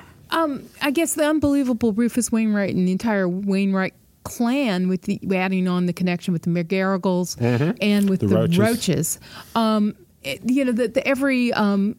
I 0.80 0.92
guess 0.92 1.16
the 1.16 1.26
unbelievable 1.26 1.94
Rufus 1.94 2.32
Wainwright 2.32 2.76
and 2.76 2.88
the 2.88 2.92
entire 2.92 3.28
Wainwright 3.28 3.96
clan, 4.24 4.88
with 4.88 5.02
the 5.02 5.20
adding 5.36 5.68
on 5.68 5.88
the 5.88 5.94
connection 5.94 6.32
with 6.34 6.44
the 6.44 6.50
McGarrigles 6.52 7.36
and 7.82 8.08
with 8.10 8.20
The 8.20 8.28
the, 8.28 8.36
Roches. 8.36 8.60
Roches. 8.60 9.20
Um, 9.56 9.96
it- 10.24 10.42
you 10.46 10.64
know, 10.64 10.72
the, 10.74 10.90
the, 10.90 11.08
every 11.08 11.52
um, 11.54 11.96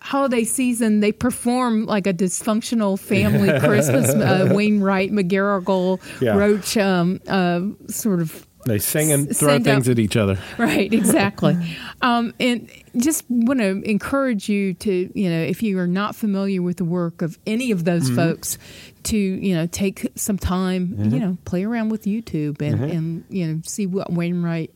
holiday 0.00 0.44
season 0.44 1.00
they 1.00 1.10
perform 1.10 1.86
like 1.86 2.06
a 2.06 2.12
dysfunctional 2.14 2.98
family 2.98 3.58
Christmas. 3.66 4.08
Uh, 4.10 4.50
Wainwright, 4.54 5.10
McGarrigle, 5.10 6.00
Yeah. 6.20 6.36
Roche, 6.36 6.76
um, 6.76 7.20
uh, 7.26 7.60
sort 7.90 8.20
of 8.20 8.46
They 8.66 8.78
sing 8.78 9.12
and 9.12 9.28
throw 9.36 9.50
send 9.54 9.64
things 9.64 9.88
out- 9.88 9.92
at 9.92 9.98
each 9.98 10.16
other. 10.16 10.38
Right, 10.58 10.92
exactly. 10.92 11.56
um, 12.02 12.32
and 12.40 12.70
just 12.96 13.24
want 13.28 13.60
to 13.60 13.82
encourage 13.88 14.48
you 14.48 14.74
to, 14.74 15.10
you 15.18 15.28
know, 15.30 15.40
if 15.42 15.62
you 15.62 15.78
are 15.78 15.86
not 15.86 16.14
familiar 16.16 16.62
with 16.62 16.78
the 16.78 16.84
work 16.84 17.22
of 17.22 17.38
any 17.46 17.70
of 17.70 17.84
those 17.84 18.04
Mm-hmm. 18.06 18.16
folks, 18.16 18.58
to, 19.04 19.16
you 19.18 19.54
know, 19.54 19.66
take 19.66 20.06
some 20.14 20.38
time, 20.38 20.94
you 21.12 21.20
know, 21.20 21.36
play 21.44 21.64
around 21.64 21.90
with 21.90 22.04
YouTube 22.04 22.62
and, 22.62 22.76
Mm-hmm. 22.80 22.96
and 22.96 23.24
you 23.28 23.46
know, 23.46 23.60
see 23.64 23.86
what 23.86 24.10
Wainwright 24.12 24.74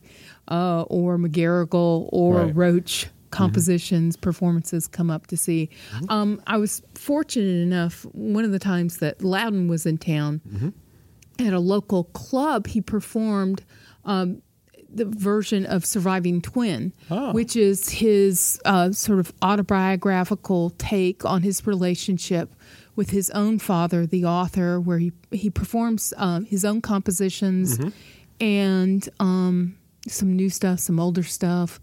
uh, 0.49 0.83
or 0.83 1.17
McGarrigle 1.17 2.09
or 2.11 2.35
Right. 2.35 2.47
Mm-hmm. 2.49 2.59
Roche 2.59 3.05
compositions, 3.31 4.15
performances 4.15 4.87
come 4.87 5.09
up 5.09 5.27
to 5.27 5.37
see. 5.37 5.69
Um, 6.09 6.41
I 6.47 6.57
was 6.57 6.81
fortunate 6.95 7.61
enough, 7.63 8.03
one 8.13 8.43
of 8.43 8.51
the 8.51 8.59
times 8.59 8.97
that 8.97 9.23
Loudon 9.23 9.67
was 9.67 9.85
in 9.85 9.97
town, 9.97 10.41
Mm-hmm. 10.47 11.47
at 11.47 11.53
a 11.53 11.59
local 11.59 12.05
club, 12.05 12.67
he 12.67 12.81
performed 12.81 13.63
um, 14.09 14.41
the 14.91 15.05
version 15.05 15.65
of 15.67 15.85
Surviving 15.85 16.41
Twin, 16.41 16.93
Oh. 17.11 17.31
which 17.31 17.55
is 17.55 17.89
his 17.89 18.59
uh, 18.65 18.91
sort 18.91 19.19
of 19.19 19.31
autobiographical 19.41 20.71
take 20.71 21.23
on 21.25 21.43
his 21.43 21.65
relationship 21.67 22.53
with 22.95 23.11
his 23.11 23.29
own 23.31 23.59
father, 23.59 24.05
the 24.05 24.25
author, 24.25 24.79
where 24.79 24.97
he, 24.99 25.11
he 25.31 25.49
performs 25.49 26.13
um, 26.17 26.45
his 26.45 26.65
own 26.65 26.81
compositions 26.81 27.77
and 28.41 29.07
um, 29.19 29.77
some 30.07 30.35
new 30.35 30.49
stuff, 30.49 30.79
some 30.79 30.99
older 30.99 31.23
stuff. 31.23 31.79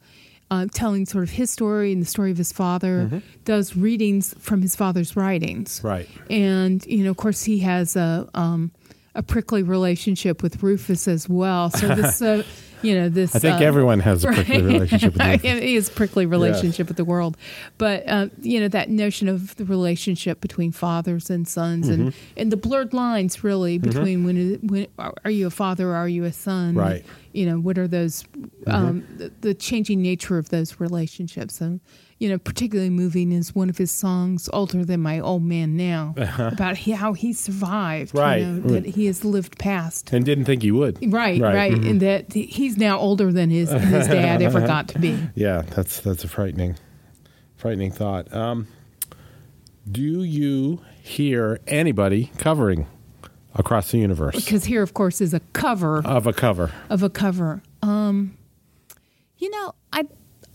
Uh, 0.49 0.65
telling 0.73 1.05
sort 1.05 1.25
of 1.25 1.31
his 1.31 1.51
story 1.51 1.91
and 1.93 2.01
the 2.01 2.07
story 2.07 2.31
of 2.31 2.39
his 2.39 2.53
father, 2.53 3.21
does 3.45 3.75
readings 3.77 4.33
from 4.39 4.63
his 4.63 4.77
father's 4.77 5.17
writings 5.17 5.81
Right. 5.83 6.09
and 6.31 6.87
you 6.87 7.03
know, 7.03 7.11
of 7.11 7.17
course, 7.17 7.43
he 7.43 7.59
has 7.61 7.97
a 7.97 8.29
um, 8.33 8.71
a 9.17 9.23
prickly 9.23 9.63
relationship 9.63 10.43
with 10.43 10.63
Rufus 10.63 11.09
as 11.09 11.29
well. 11.29 11.71
So 11.71 11.89
this, 11.95 12.21
uh, 12.23 12.43
you 12.83 12.95
know, 12.95 13.09
this. 13.09 13.35
I 13.35 13.39
think 13.39 13.61
uh, 13.61 13.65
everyone 13.65 14.01
has 14.01 14.25
a 14.25 14.29
prickly 14.29 14.63
relationship 14.63 15.15
with 15.15 15.23
Rufus. 15.27 15.43
he 15.63 15.75
has 15.75 15.89
prickly 15.91 16.27
relationship 16.27 16.89
with 16.89 16.97
the 16.99 17.05
world, 17.05 17.37
but 17.79 18.07
uh, 18.09 18.29
you 18.43 18.61
know 18.61 18.69
that 18.69 18.91
notion 18.91 19.29
of 19.29 19.57
the 19.57 19.65
relationship 19.65 20.41
between 20.41 20.71
fathers 20.73 21.31
and 21.31 21.49
sons, 21.49 21.89
and 21.89 22.09
Mm-hmm. 22.13 22.19
and 22.41 22.53
the 22.53 22.57
blurred 22.57 22.93
lines 22.93 23.43
really 23.43 23.79
between 23.79 24.25
when 24.25 24.37
it- 24.37 24.63
when 24.65 24.87
are 25.25 25.31
you 25.31 25.47
a 25.47 25.51
father, 25.51 25.91
or 25.91 25.95
are 25.97 26.09
you 26.09 26.25
a 26.25 26.33
son? 26.33 26.75
Right. 26.75 27.05
You 27.33 27.47
know 27.47 27.59
what 27.59 27.79
are 27.79 27.89
those 27.89 28.25
um, 28.67 29.05
the, 29.17 29.33
the 29.41 29.55
changing 29.55 30.03
nature 30.03 30.39
of 30.39 30.51
those 30.51 30.79
relationships, 30.81 31.61
and 31.61 31.81
you 32.19 32.29
know 32.29 32.39
particularly 32.39 32.91
moving 32.91 33.31
is 33.33 33.55
one 33.55 33.69
of 33.69 33.77
his 33.79 33.91
songs, 33.91 34.49
"Older 34.53 34.85
Than 34.85 35.01
My 35.01 35.21
Old 35.21 35.43
Man 35.45 35.77
Now," 35.77 36.15
about 36.39 36.77
he, 36.79 36.93
how 36.93 37.13
he 37.13 37.33
survived, 37.33 38.17
Uh-huh. 38.17 38.25
Right. 38.27 38.41
You 38.41 38.47
know, 38.47 38.69
that 38.81 38.87
he 38.87 39.07
has 39.07 39.25
lived 39.25 39.59
past. 39.59 40.13
And 40.13 40.25
didn't 40.25 40.45
think 40.47 40.63
he 40.63 40.71
would. 40.73 40.99
Right, 41.13 41.41
right, 41.41 41.73
mhm. 41.73 41.91
and 41.91 42.01
that 42.03 42.33
he's 42.33 42.77
now 42.77 42.99
older 42.99 43.33
than 43.33 43.51
his 43.51 43.71
his 43.71 44.07
dad 44.09 44.41
ever 44.43 44.61
got 44.67 44.89
to 44.89 44.99
be. 44.99 45.19
Yeah, 45.35 45.63
that's 45.63 46.01
that's 46.01 46.25
a 46.25 46.29
frightening, 46.29 46.77
frightening 47.57 47.91
thought. 47.93 48.33
Um, 48.33 48.67
do 49.91 50.03
you 50.25 50.81
hear 51.03 51.61
anybody 51.69 52.33
covering 52.39 52.87
across 53.55 53.91
the 53.93 53.99
universe 53.99 54.35
Because 54.35 54.65
here, 54.65 54.83
of 54.83 54.93
course, 54.95 55.21
is 55.21 55.33
a 55.33 55.41
cover 55.53 56.03
of 56.05 56.27
a 56.27 56.33
cover? 56.33 56.73
of 56.91 57.03
a 57.03 57.11
cover. 57.11 57.63
Um, 57.83 58.37
you 59.39 59.51
know, 59.51 59.75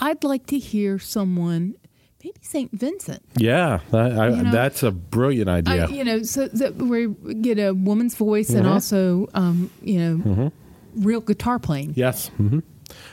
I'd 0.01 0.23
like 0.23 0.47
to 0.47 0.57
hear 0.57 0.97
someone, 0.99 1.75
maybe 2.23 2.35
Saint 2.41 2.71
Vincent. 2.71 3.21
Yeah, 3.37 3.79
that, 3.91 4.11
I, 4.17 4.29
You 4.29 4.43
know, 4.43 4.51
that's 4.51 4.83
a 4.83 4.91
brilliant 4.91 5.49
idea. 5.49 5.85
I, 5.85 5.89
you 5.89 6.03
know, 6.03 6.23
so 6.23 6.47
that 6.47 6.75
we 6.77 7.07
get 7.35 7.59
a 7.59 7.71
woman's 7.73 8.15
voice 8.15 8.49
and 8.49 8.63
Mm-hmm. 8.65 8.73
also, 8.73 9.27
um, 9.33 9.69
you 9.83 9.99
know, 9.99 10.51
real 10.95 11.21
guitar 11.21 11.59
playing. 11.59 11.93
yes, 11.95 12.27
hmm 12.37 12.59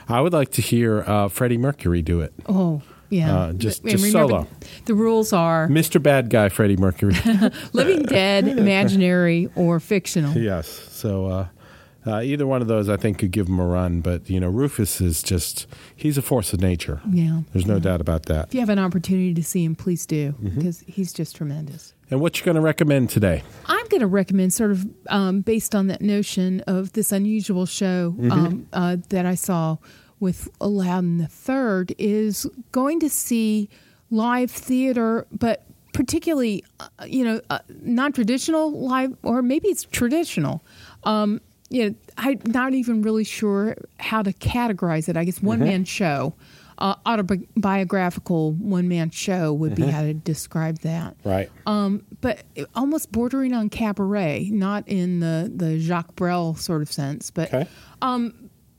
I 0.09 0.19
would 0.19 0.33
like 0.33 0.51
to 0.51 0.61
hear 0.61 1.03
uh, 1.07 1.29
Freddie 1.29 1.57
Mercury 1.57 2.01
do 2.01 2.19
it. 2.19 2.33
Oh, 2.47 2.81
Yeah, 3.09 3.33
Uh, 3.33 3.53
just 3.53 3.85
And 3.85 3.99
solo. 3.99 4.45
The 4.85 4.93
rules 4.93 5.31
are 5.31 5.67
Mr. 5.69 6.03
Bad 6.03 6.29
Guy, 6.29 6.49
Freddie 6.49 6.75
Mercury. 6.77 7.15
living 7.73 8.03
dead, 8.03 8.47
imaginary, 8.59 9.47
or 9.55 9.79
fictional. 9.79 10.35
yes. 10.37 10.67
So 10.67 11.27
uh, 11.27 11.47
uh, 12.07 12.21
either 12.21 12.47
one 12.47 12.61
of 12.61 12.67
those, 12.67 12.87
I 12.89 12.97
think, 12.97 13.19
could 13.19 13.31
give 13.31 13.47
him 13.47 13.59
a 13.59 13.65
run. 13.65 14.01
But 14.01 14.29
you 14.29 14.39
know, 14.39 14.47
Rufus 14.49 15.01
is 15.01 15.21
just—he's 15.23 16.17
a 16.17 16.21
force 16.21 16.53
of 16.53 16.61
nature. 16.61 17.01
Yeah. 17.09 17.41
There's 17.53 17.65
no 17.65 17.79
doubt 17.79 18.01
about 18.01 18.25
that. 18.27 18.47
If 18.47 18.53
you 18.53 18.59
have 18.61 18.69
an 18.69 18.79
opportunity 18.79 19.33
to 19.33 19.43
see 19.43 19.63
him, 19.65 19.75
please 19.75 20.05
do 20.05 20.31
Mm-hmm. 20.33 20.57
because 20.57 20.83
he's 20.87 21.11
just 21.13 21.35
tremendous. 21.35 21.93
And 22.11 22.19
what 22.21 22.39
you 22.39 22.45
going 22.45 22.55
to 22.55 22.61
recommend 22.61 23.09
today? 23.09 23.43
I'm 23.67 23.87
going 23.89 24.01
to 24.01 24.07
recommend, 24.07 24.53
sort 24.53 24.71
of 24.71 24.87
um, 25.09 25.41
based 25.41 25.75
on 25.75 25.87
that 25.87 26.01
notion 26.01 26.61
of 26.67 26.93
this 26.93 27.11
unusual 27.11 27.65
show 27.65 28.15
Mm-hmm. 28.17 28.31
um, 28.31 28.67
uh, 28.73 28.97
that 29.09 29.25
I 29.25 29.35
saw 29.35 29.77
with 30.19 30.49
Loudon 30.59 31.17
the 31.19 31.27
Third, 31.27 31.93
is 31.97 32.45
going 32.71 32.99
to 33.01 33.09
see 33.09 33.69
live 34.11 34.51
theater, 34.51 35.25
but 35.31 35.63
particularly, 35.93 36.63
uh, 36.79 36.87
you 37.05 37.23
know, 37.23 37.41
uh, 37.49 37.59
non-traditional 37.81 38.71
live, 38.71 39.15
or 39.23 39.41
maybe 39.41 39.67
it's 39.67 39.83
traditional. 39.83 40.63
Um, 41.03 41.41
you 41.69 41.89
know, 41.89 41.95
I'm 42.17 42.39
not 42.47 42.73
even 42.73 43.01
really 43.01 43.23
sure 43.23 43.75
how 43.99 44.21
to 44.23 44.33
categorize 44.33 45.07
it. 45.09 45.15
I 45.17 45.23
guess 45.23 45.41
one 45.41 45.59
man 45.59 45.85
show, 45.85 46.33
uh, 46.79 46.95
autobiographical 47.05 48.53
one 48.53 48.87
man 48.87 49.09
show 49.11 49.53
would 49.53 49.75
be 49.75 49.83
how 49.83 50.01
to 50.01 50.13
describe 50.13 50.79
that 50.79 51.15
Right. 51.23 51.49
um, 51.65 52.03
but 52.21 52.43
almost 52.75 53.11
bordering 53.11 53.53
on 53.53 53.69
cabaret, 53.69 54.49
not 54.51 54.87
in 54.87 55.19
the, 55.19 55.51
the 55.53 55.79
Jacques 55.79 56.15
Brel 56.15 56.55
sort 56.55 56.81
of 56.81 56.91
sense, 56.91 57.31
but 57.31 57.53
Okay. 57.53 57.67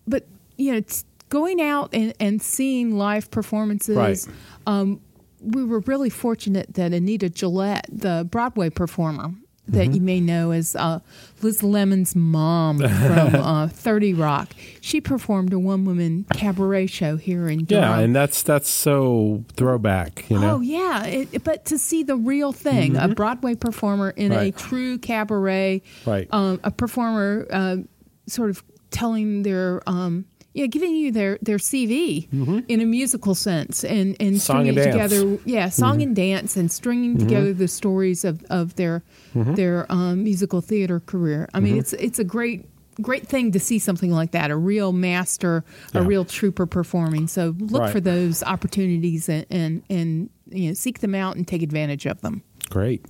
but 0.06 0.26
you 0.56 0.72
know, 0.72 0.78
it's 0.78 1.04
going 1.28 1.60
out 1.60 1.90
and, 1.92 2.12
and 2.20 2.42
seeing 2.42 2.96
live 2.96 3.30
performances. 3.30 3.96
Right. 3.96 4.26
Um, 4.66 5.00
we 5.40 5.64
were 5.64 5.80
really 5.80 6.10
fortunate 6.10 6.74
that 6.74 6.92
Anita 6.92 7.30
Gillette, 7.30 7.86
the 7.90 8.26
Broadway 8.30 8.68
performer 8.68 9.32
that 9.72 9.84
Mm-hmm. 9.86 9.94
you 9.94 10.00
may 10.00 10.20
know 10.20 10.50
as 10.52 10.76
uh, 10.76 11.00
Liz 11.42 11.62
Lemon's 11.62 12.14
mom 12.16 12.78
from 12.78 12.88
uh, 13.34 13.68
Thirty 13.68 14.14
Rock, 14.14 14.48
she 14.80 15.00
performed 15.00 15.52
a 15.52 15.58
one 15.58 15.84
woman 15.84 16.26
cabaret 16.34 16.86
show 16.86 17.16
here 17.16 17.48
in 17.48 17.64
Durham. 17.64 17.82
Yeah, 17.82 17.98
and 18.00 18.14
that's 18.16 18.42
that's 18.42 18.68
so 18.68 19.44
throwback. 19.54 20.28
You 20.30 20.38
know. 20.38 20.56
Oh 20.56 20.60
yeah, 20.60 21.04
it, 21.06 21.42
but 21.44 21.64
to 21.66 21.78
see 21.78 22.02
the 22.02 22.16
real 22.16 22.52
thing, 22.52 22.96
a 22.96 23.08
Broadway 23.08 23.54
performer 23.54 24.10
in 24.10 24.30
Mm-hmm. 24.30 24.38
Right. 24.38 24.54
a 24.54 24.58
true 24.58 24.98
cabaret, 24.98 25.82
Right. 26.06 26.28
Um, 26.30 26.60
a 26.62 26.70
performer 26.70 27.46
uh, 27.50 27.76
sort 28.26 28.50
of 28.50 28.62
telling 28.90 29.42
their, 29.42 29.82
um, 29.88 30.24
yeah, 30.52 30.66
giving 30.66 30.94
you 30.96 31.12
their 31.12 31.38
their 31.42 31.58
CV 31.58 32.28
in 32.68 32.80
a 32.80 32.84
musical 32.86 33.34
sense, 33.34 33.84
and 33.84 34.16
and 34.20 34.34
Mm-hmm. 34.34 34.36
Song 34.36 34.64
stringing 34.64 34.68
and 34.78 34.92
dance. 34.98 35.12
together, 35.12 35.38
yeah, 35.44 35.68
song 35.68 36.02
and 36.02 36.16
dance, 36.16 36.56
and 36.56 36.70
stringing 36.72 37.18
together 37.18 37.52
the 37.52 37.68
stories 37.68 38.24
of 38.24 38.42
of 38.50 38.74
their 38.76 39.02
their 39.34 39.86
um, 39.92 40.24
musical 40.24 40.60
theater 40.60 41.00
career. 41.00 41.48
I 41.54 41.60
mean, 41.60 41.76
it's 41.78 41.92
it's 41.94 42.18
a 42.18 42.24
great. 42.24 42.66
Great 43.00 43.26
thing 43.26 43.52
to 43.52 43.60
see 43.60 43.78
something 43.78 44.10
like 44.10 44.32
that, 44.32 44.50
a 44.50 44.56
real 44.56 44.92
master, 44.92 45.64
a 45.94 46.02
real 46.02 46.26
trooper 46.26 46.66
performing. 46.66 47.28
So 47.28 47.54
look 47.58 47.82
Right. 47.82 47.92
for 47.92 48.00
those 48.00 48.42
opportunities 48.42 49.26
and, 49.26 49.46
and 49.48 49.82
and 49.88 50.28
you 50.50 50.68
know 50.68 50.74
seek 50.74 50.98
them 50.98 51.14
out 51.14 51.36
and 51.36 51.48
take 51.48 51.62
advantage 51.62 52.04
of 52.04 52.20
them. 52.20 52.42
Great. 52.68 53.06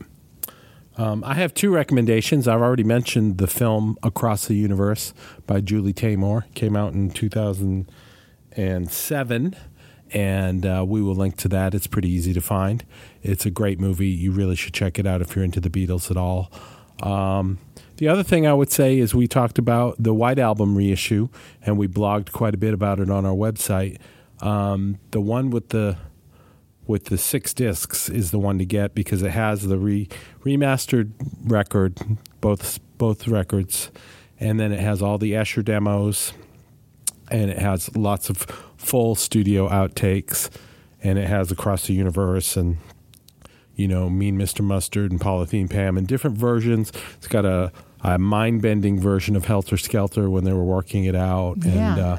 Um, 0.97 1.23
I 1.25 1.35
have 1.35 1.53
two 1.55 1.73
recommendations. 1.73 2.49
I've 2.49 2.61
already 2.61 2.83
mentioned 2.85 3.39
the 3.39 3.47
film 3.47 3.97
Across 4.03 4.49
the 4.49 4.55
Universe 4.55 5.15
by 5.47 5.61
Julie 5.61 5.95
Taymor. 5.95 6.53
Came 6.55 6.75
out 6.77 6.93
in 6.93 7.11
2007, 7.11 9.57
and 10.13 10.67
uh, 10.67 10.85
we 10.87 11.01
will 11.01 11.15
link 11.15 11.37
to 11.39 11.49
that. 11.49 11.75
It's 11.75 11.87
pretty 11.87 12.11
easy 12.11 12.33
to 12.33 12.41
find. 12.41 12.85
It's 13.23 13.47
a 13.47 13.51
great 13.51 13.79
movie. 13.79 14.09
You 14.09 14.33
really 14.33 14.57
should 14.57 14.75
check 14.75 14.99
it 14.99 15.07
out 15.07 15.23
if 15.23 15.37
you're 15.37 15.45
into 15.45 15.61
the 15.61 15.71
Beatles 15.71 16.11
at 16.11 16.17
all. 16.17 16.51
Um, 17.03 17.59
the 17.97 18.09
other 18.09 18.23
thing 18.23 18.47
I 18.47 18.55
would 18.55 18.73
say 18.73 18.99
is 18.99 19.15
we 19.15 19.27
talked 19.27 19.59
about 19.59 19.97
the 19.99 20.15
White 20.15 20.39
Album 20.39 20.77
reissue, 20.77 21.29
and 21.63 21.79
we 21.79 21.87
blogged 21.87 22.33
quite 22.33 22.55
a 22.55 22.59
bit 22.59 22.75
about 22.75 22.99
it 22.99 23.11
on 23.11 23.25
our 23.25 23.35
website. 23.35 23.99
Um, 24.41 24.99
the 25.11 25.21
one 25.21 25.51
with 25.51 25.69
the 25.69 25.97
with 26.91 27.05
the 27.05 27.17
six 27.17 27.55
discs 27.55 28.09
is 28.09 28.33
the 28.33 28.39
one 28.39 28.59
to 28.59 28.65
get 28.65 28.97
because 28.97 29.23
it 29.23 29.31
has 29.31 29.63
the 29.63 29.79
re, 29.79 30.09
remastered 30.45 31.13
record, 31.45 31.97
both 32.41 32.81
both 32.99 33.29
records, 33.29 33.93
and 34.41 34.59
then 34.59 34.73
it 34.73 34.81
has 34.81 35.01
all 35.01 35.17
the 35.17 35.35
Esher 35.37 35.63
demos, 35.63 36.33
and 37.31 37.49
it 37.49 37.61
has 37.61 37.97
lots 37.97 38.29
of 38.29 38.39
full 38.77 39.15
studio 39.15 39.69
outtakes, 39.69 40.51
and 41.01 41.17
it 41.17 41.29
has 41.29 41.53
Across 41.53 41.87
the 41.87 41.95
Universe 41.95 42.57
and 42.57 42.79
you 43.77 43.87
know 43.87 44.11
Mean 44.11 44.37
Mr. 44.37 44.63
Mustard 44.63 45.13
and 45.13 45.21
Polythene 45.21 45.71
Pam 45.71 45.97
and 45.97 46.09
different 46.09 46.37
versions. 46.37 46.91
It's 47.19 47.29
got 47.29 47.45
a, 47.45 47.71
a 48.03 48.19
mind 48.19 48.63
bending 48.63 48.99
version 49.01 49.37
of 49.37 49.45
Helter 49.45 49.77
Skelter 49.77 50.29
when 50.29 50.43
they 50.43 50.53
were 50.53 50.65
working 50.65 51.05
it 51.05 51.15
out, 51.15 51.65
and. 51.65 52.01
Uh, 52.01 52.19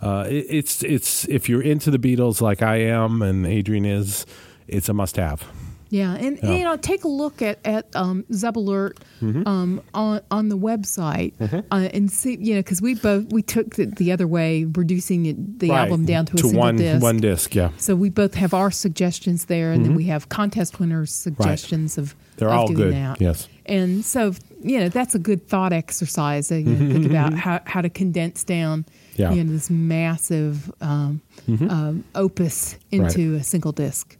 uh, 0.00 0.24
it, 0.28 0.46
it's 0.48 0.82
it's 0.82 1.24
if 1.28 1.48
you're 1.48 1.62
into 1.62 1.90
the 1.90 1.98
Beatles 1.98 2.40
like 2.40 2.62
I 2.62 2.76
am 2.76 3.22
and 3.22 3.46
Adrienne 3.46 3.84
is, 3.86 4.26
it's 4.68 4.88
a 4.88 4.94
must 4.94 5.16
have. 5.16 5.44
Yeah, 5.92 6.14
and 6.14 6.38
Yeah. 6.40 6.52
you 6.54 6.62
know, 6.62 6.76
take 6.76 7.02
a 7.02 7.08
look 7.08 7.42
at 7.42 7.58
at 7.64 7.94
um, 7.96 8.24
Zub 8.30 8.54
Alert 8.54 8.98
Mm-hmm. 9.20 9.46
um, 9.46 9.82
on 9.92 10.20
on 10.30 10.48
the 10.48 10.56
website 10.56 11.34
uh, 11.72 11.88
and 11.92 12.10
see, 12.10 12.36
you 12.40 12.54
know, 12.54 12.60
because 12.60 12.80
we 12.80 12.94
both 12.94 13.26
we 13.32 13.42
took 13.42 13.74
the, 13.74 13.86
the 13.86 14.12
other 14.12 14.26
way, 14.28 14.64
reducing 14.64 15.26
it, 15.26 15.58
the 15.58 15.72
album 15.72 16.06
down 16.06 16.26
to 16.26 16.34
a 16.36 16.38
single 16.38 16.58
one 16.60 16.76
disc. 16.76 17.02
one 17.02 17.16
disc. 17.18 17.54
Yeah, 17.56 17.70
So 17.76 17.96
we 17.96 18.08
both 18.08 18.34
have 18.34 18.54
our 18.54 18.70
suggestions 18.70 19.46
there, 19.46 19.72
and 19.72 19.84
then 19.84 19.94
we 19.96 20.04
have 20.04 20.28
contest 20.28 20.78
winners' 20.78 21.12
suggestions 21.12 21.98
of 21.98 22.14
Mm-hmm. 22.14 22.18
they're 22.36 22.48
of 22.48 22.54
all 22.60 22.66
doing 22.68 22.78
good. 22.78 22.94
that. 22.94 23.20
Yes, 23.20 23.48
And 23.66 24.02
so, 24.04 24.32
you 24.62 24.78
know, 24.80 24.88
that's 24.88 25.14
a 25.14 25.18
good 25.18 25.46
thought 25.48 25.72
exercise. 25.74 26.50
uh, 26.50 26.54
You 26.54 26.64
know, 26.76 26.92
think 26.92 27.06
about 27.10 27.34
how, 27.34 27.60
how 27.66 27.82
to 27.82 27.90
condense 27.90 28.44
down, 28.44 28.84
Mm-hmm. 28.84 28.99
Yeah. 29.16 29.28
Mm-hmm. 29.28 29.36
you 29.36 29.44
know, 29.44 29.52
this 29.52 29.70
massive 29.70 30.72
um, 30.80 31.20
um, 31.48 32.04
opus 32.14 32.78
into 32.90 33.34
a 33.34 33.42
single 33.42 33.72
disc. 33.72 34.16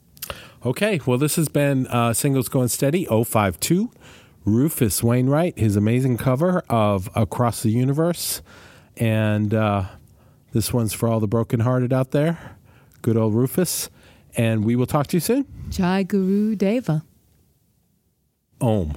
Okay, 0.64 1.00
well, 1.06 1.16
this 1.16 1.36
has 1.36 1.48
been 1.48 1.86
uh, 1.86 2.12
Singles 2.12 2.48
Going 2.48 2.68
Steady 2.68 3.06
052. 3.06 3.90
Rufus 4.44 5.02
Wainwright, 5.02 5.58
his 5.58 5.76
amazing 5.76 6.16
cover 6.16 6.62
of 6.68 7.08
Across 7.14 7.62
the 7.62 7.70
Universe. 7.70 8.42
And 8.96 9.54
uh, 9.54 9.84
this 10.52 10.72
one's 10.72 10.92
for 10.92 11.08
all 11.08 11.20
the 11.20 11.28
brokenhearted 11.28 11.92
out 11.92 12.10
there. 12.10 12.56
Good 13.02 13.16
old 13.16 13.34
Rufus. 13.34 13.90
And 14.36 14.64
we 14.64 14.76
will 14.76 14.86
talk 14.86 15.08
to 15.08 15.16
you 15.16 15.20
soon. 15.20 15.46
Jai 15.70 16.02
Guru 16.02 16.54
Deva. 16.56 17.04
Om. 18.60 18.96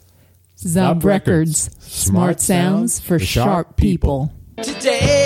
Zub, 0.63 1.01
Zub 1.01 1.03
Records. 1.03 1.69
Records. 1.69 1.85
Smart 1.93 2.39
sounds 2.39 2.99
for 2.99 3.17
sharp 3.17 3.77
people. 3.77 4.31
Today 4.61 5.20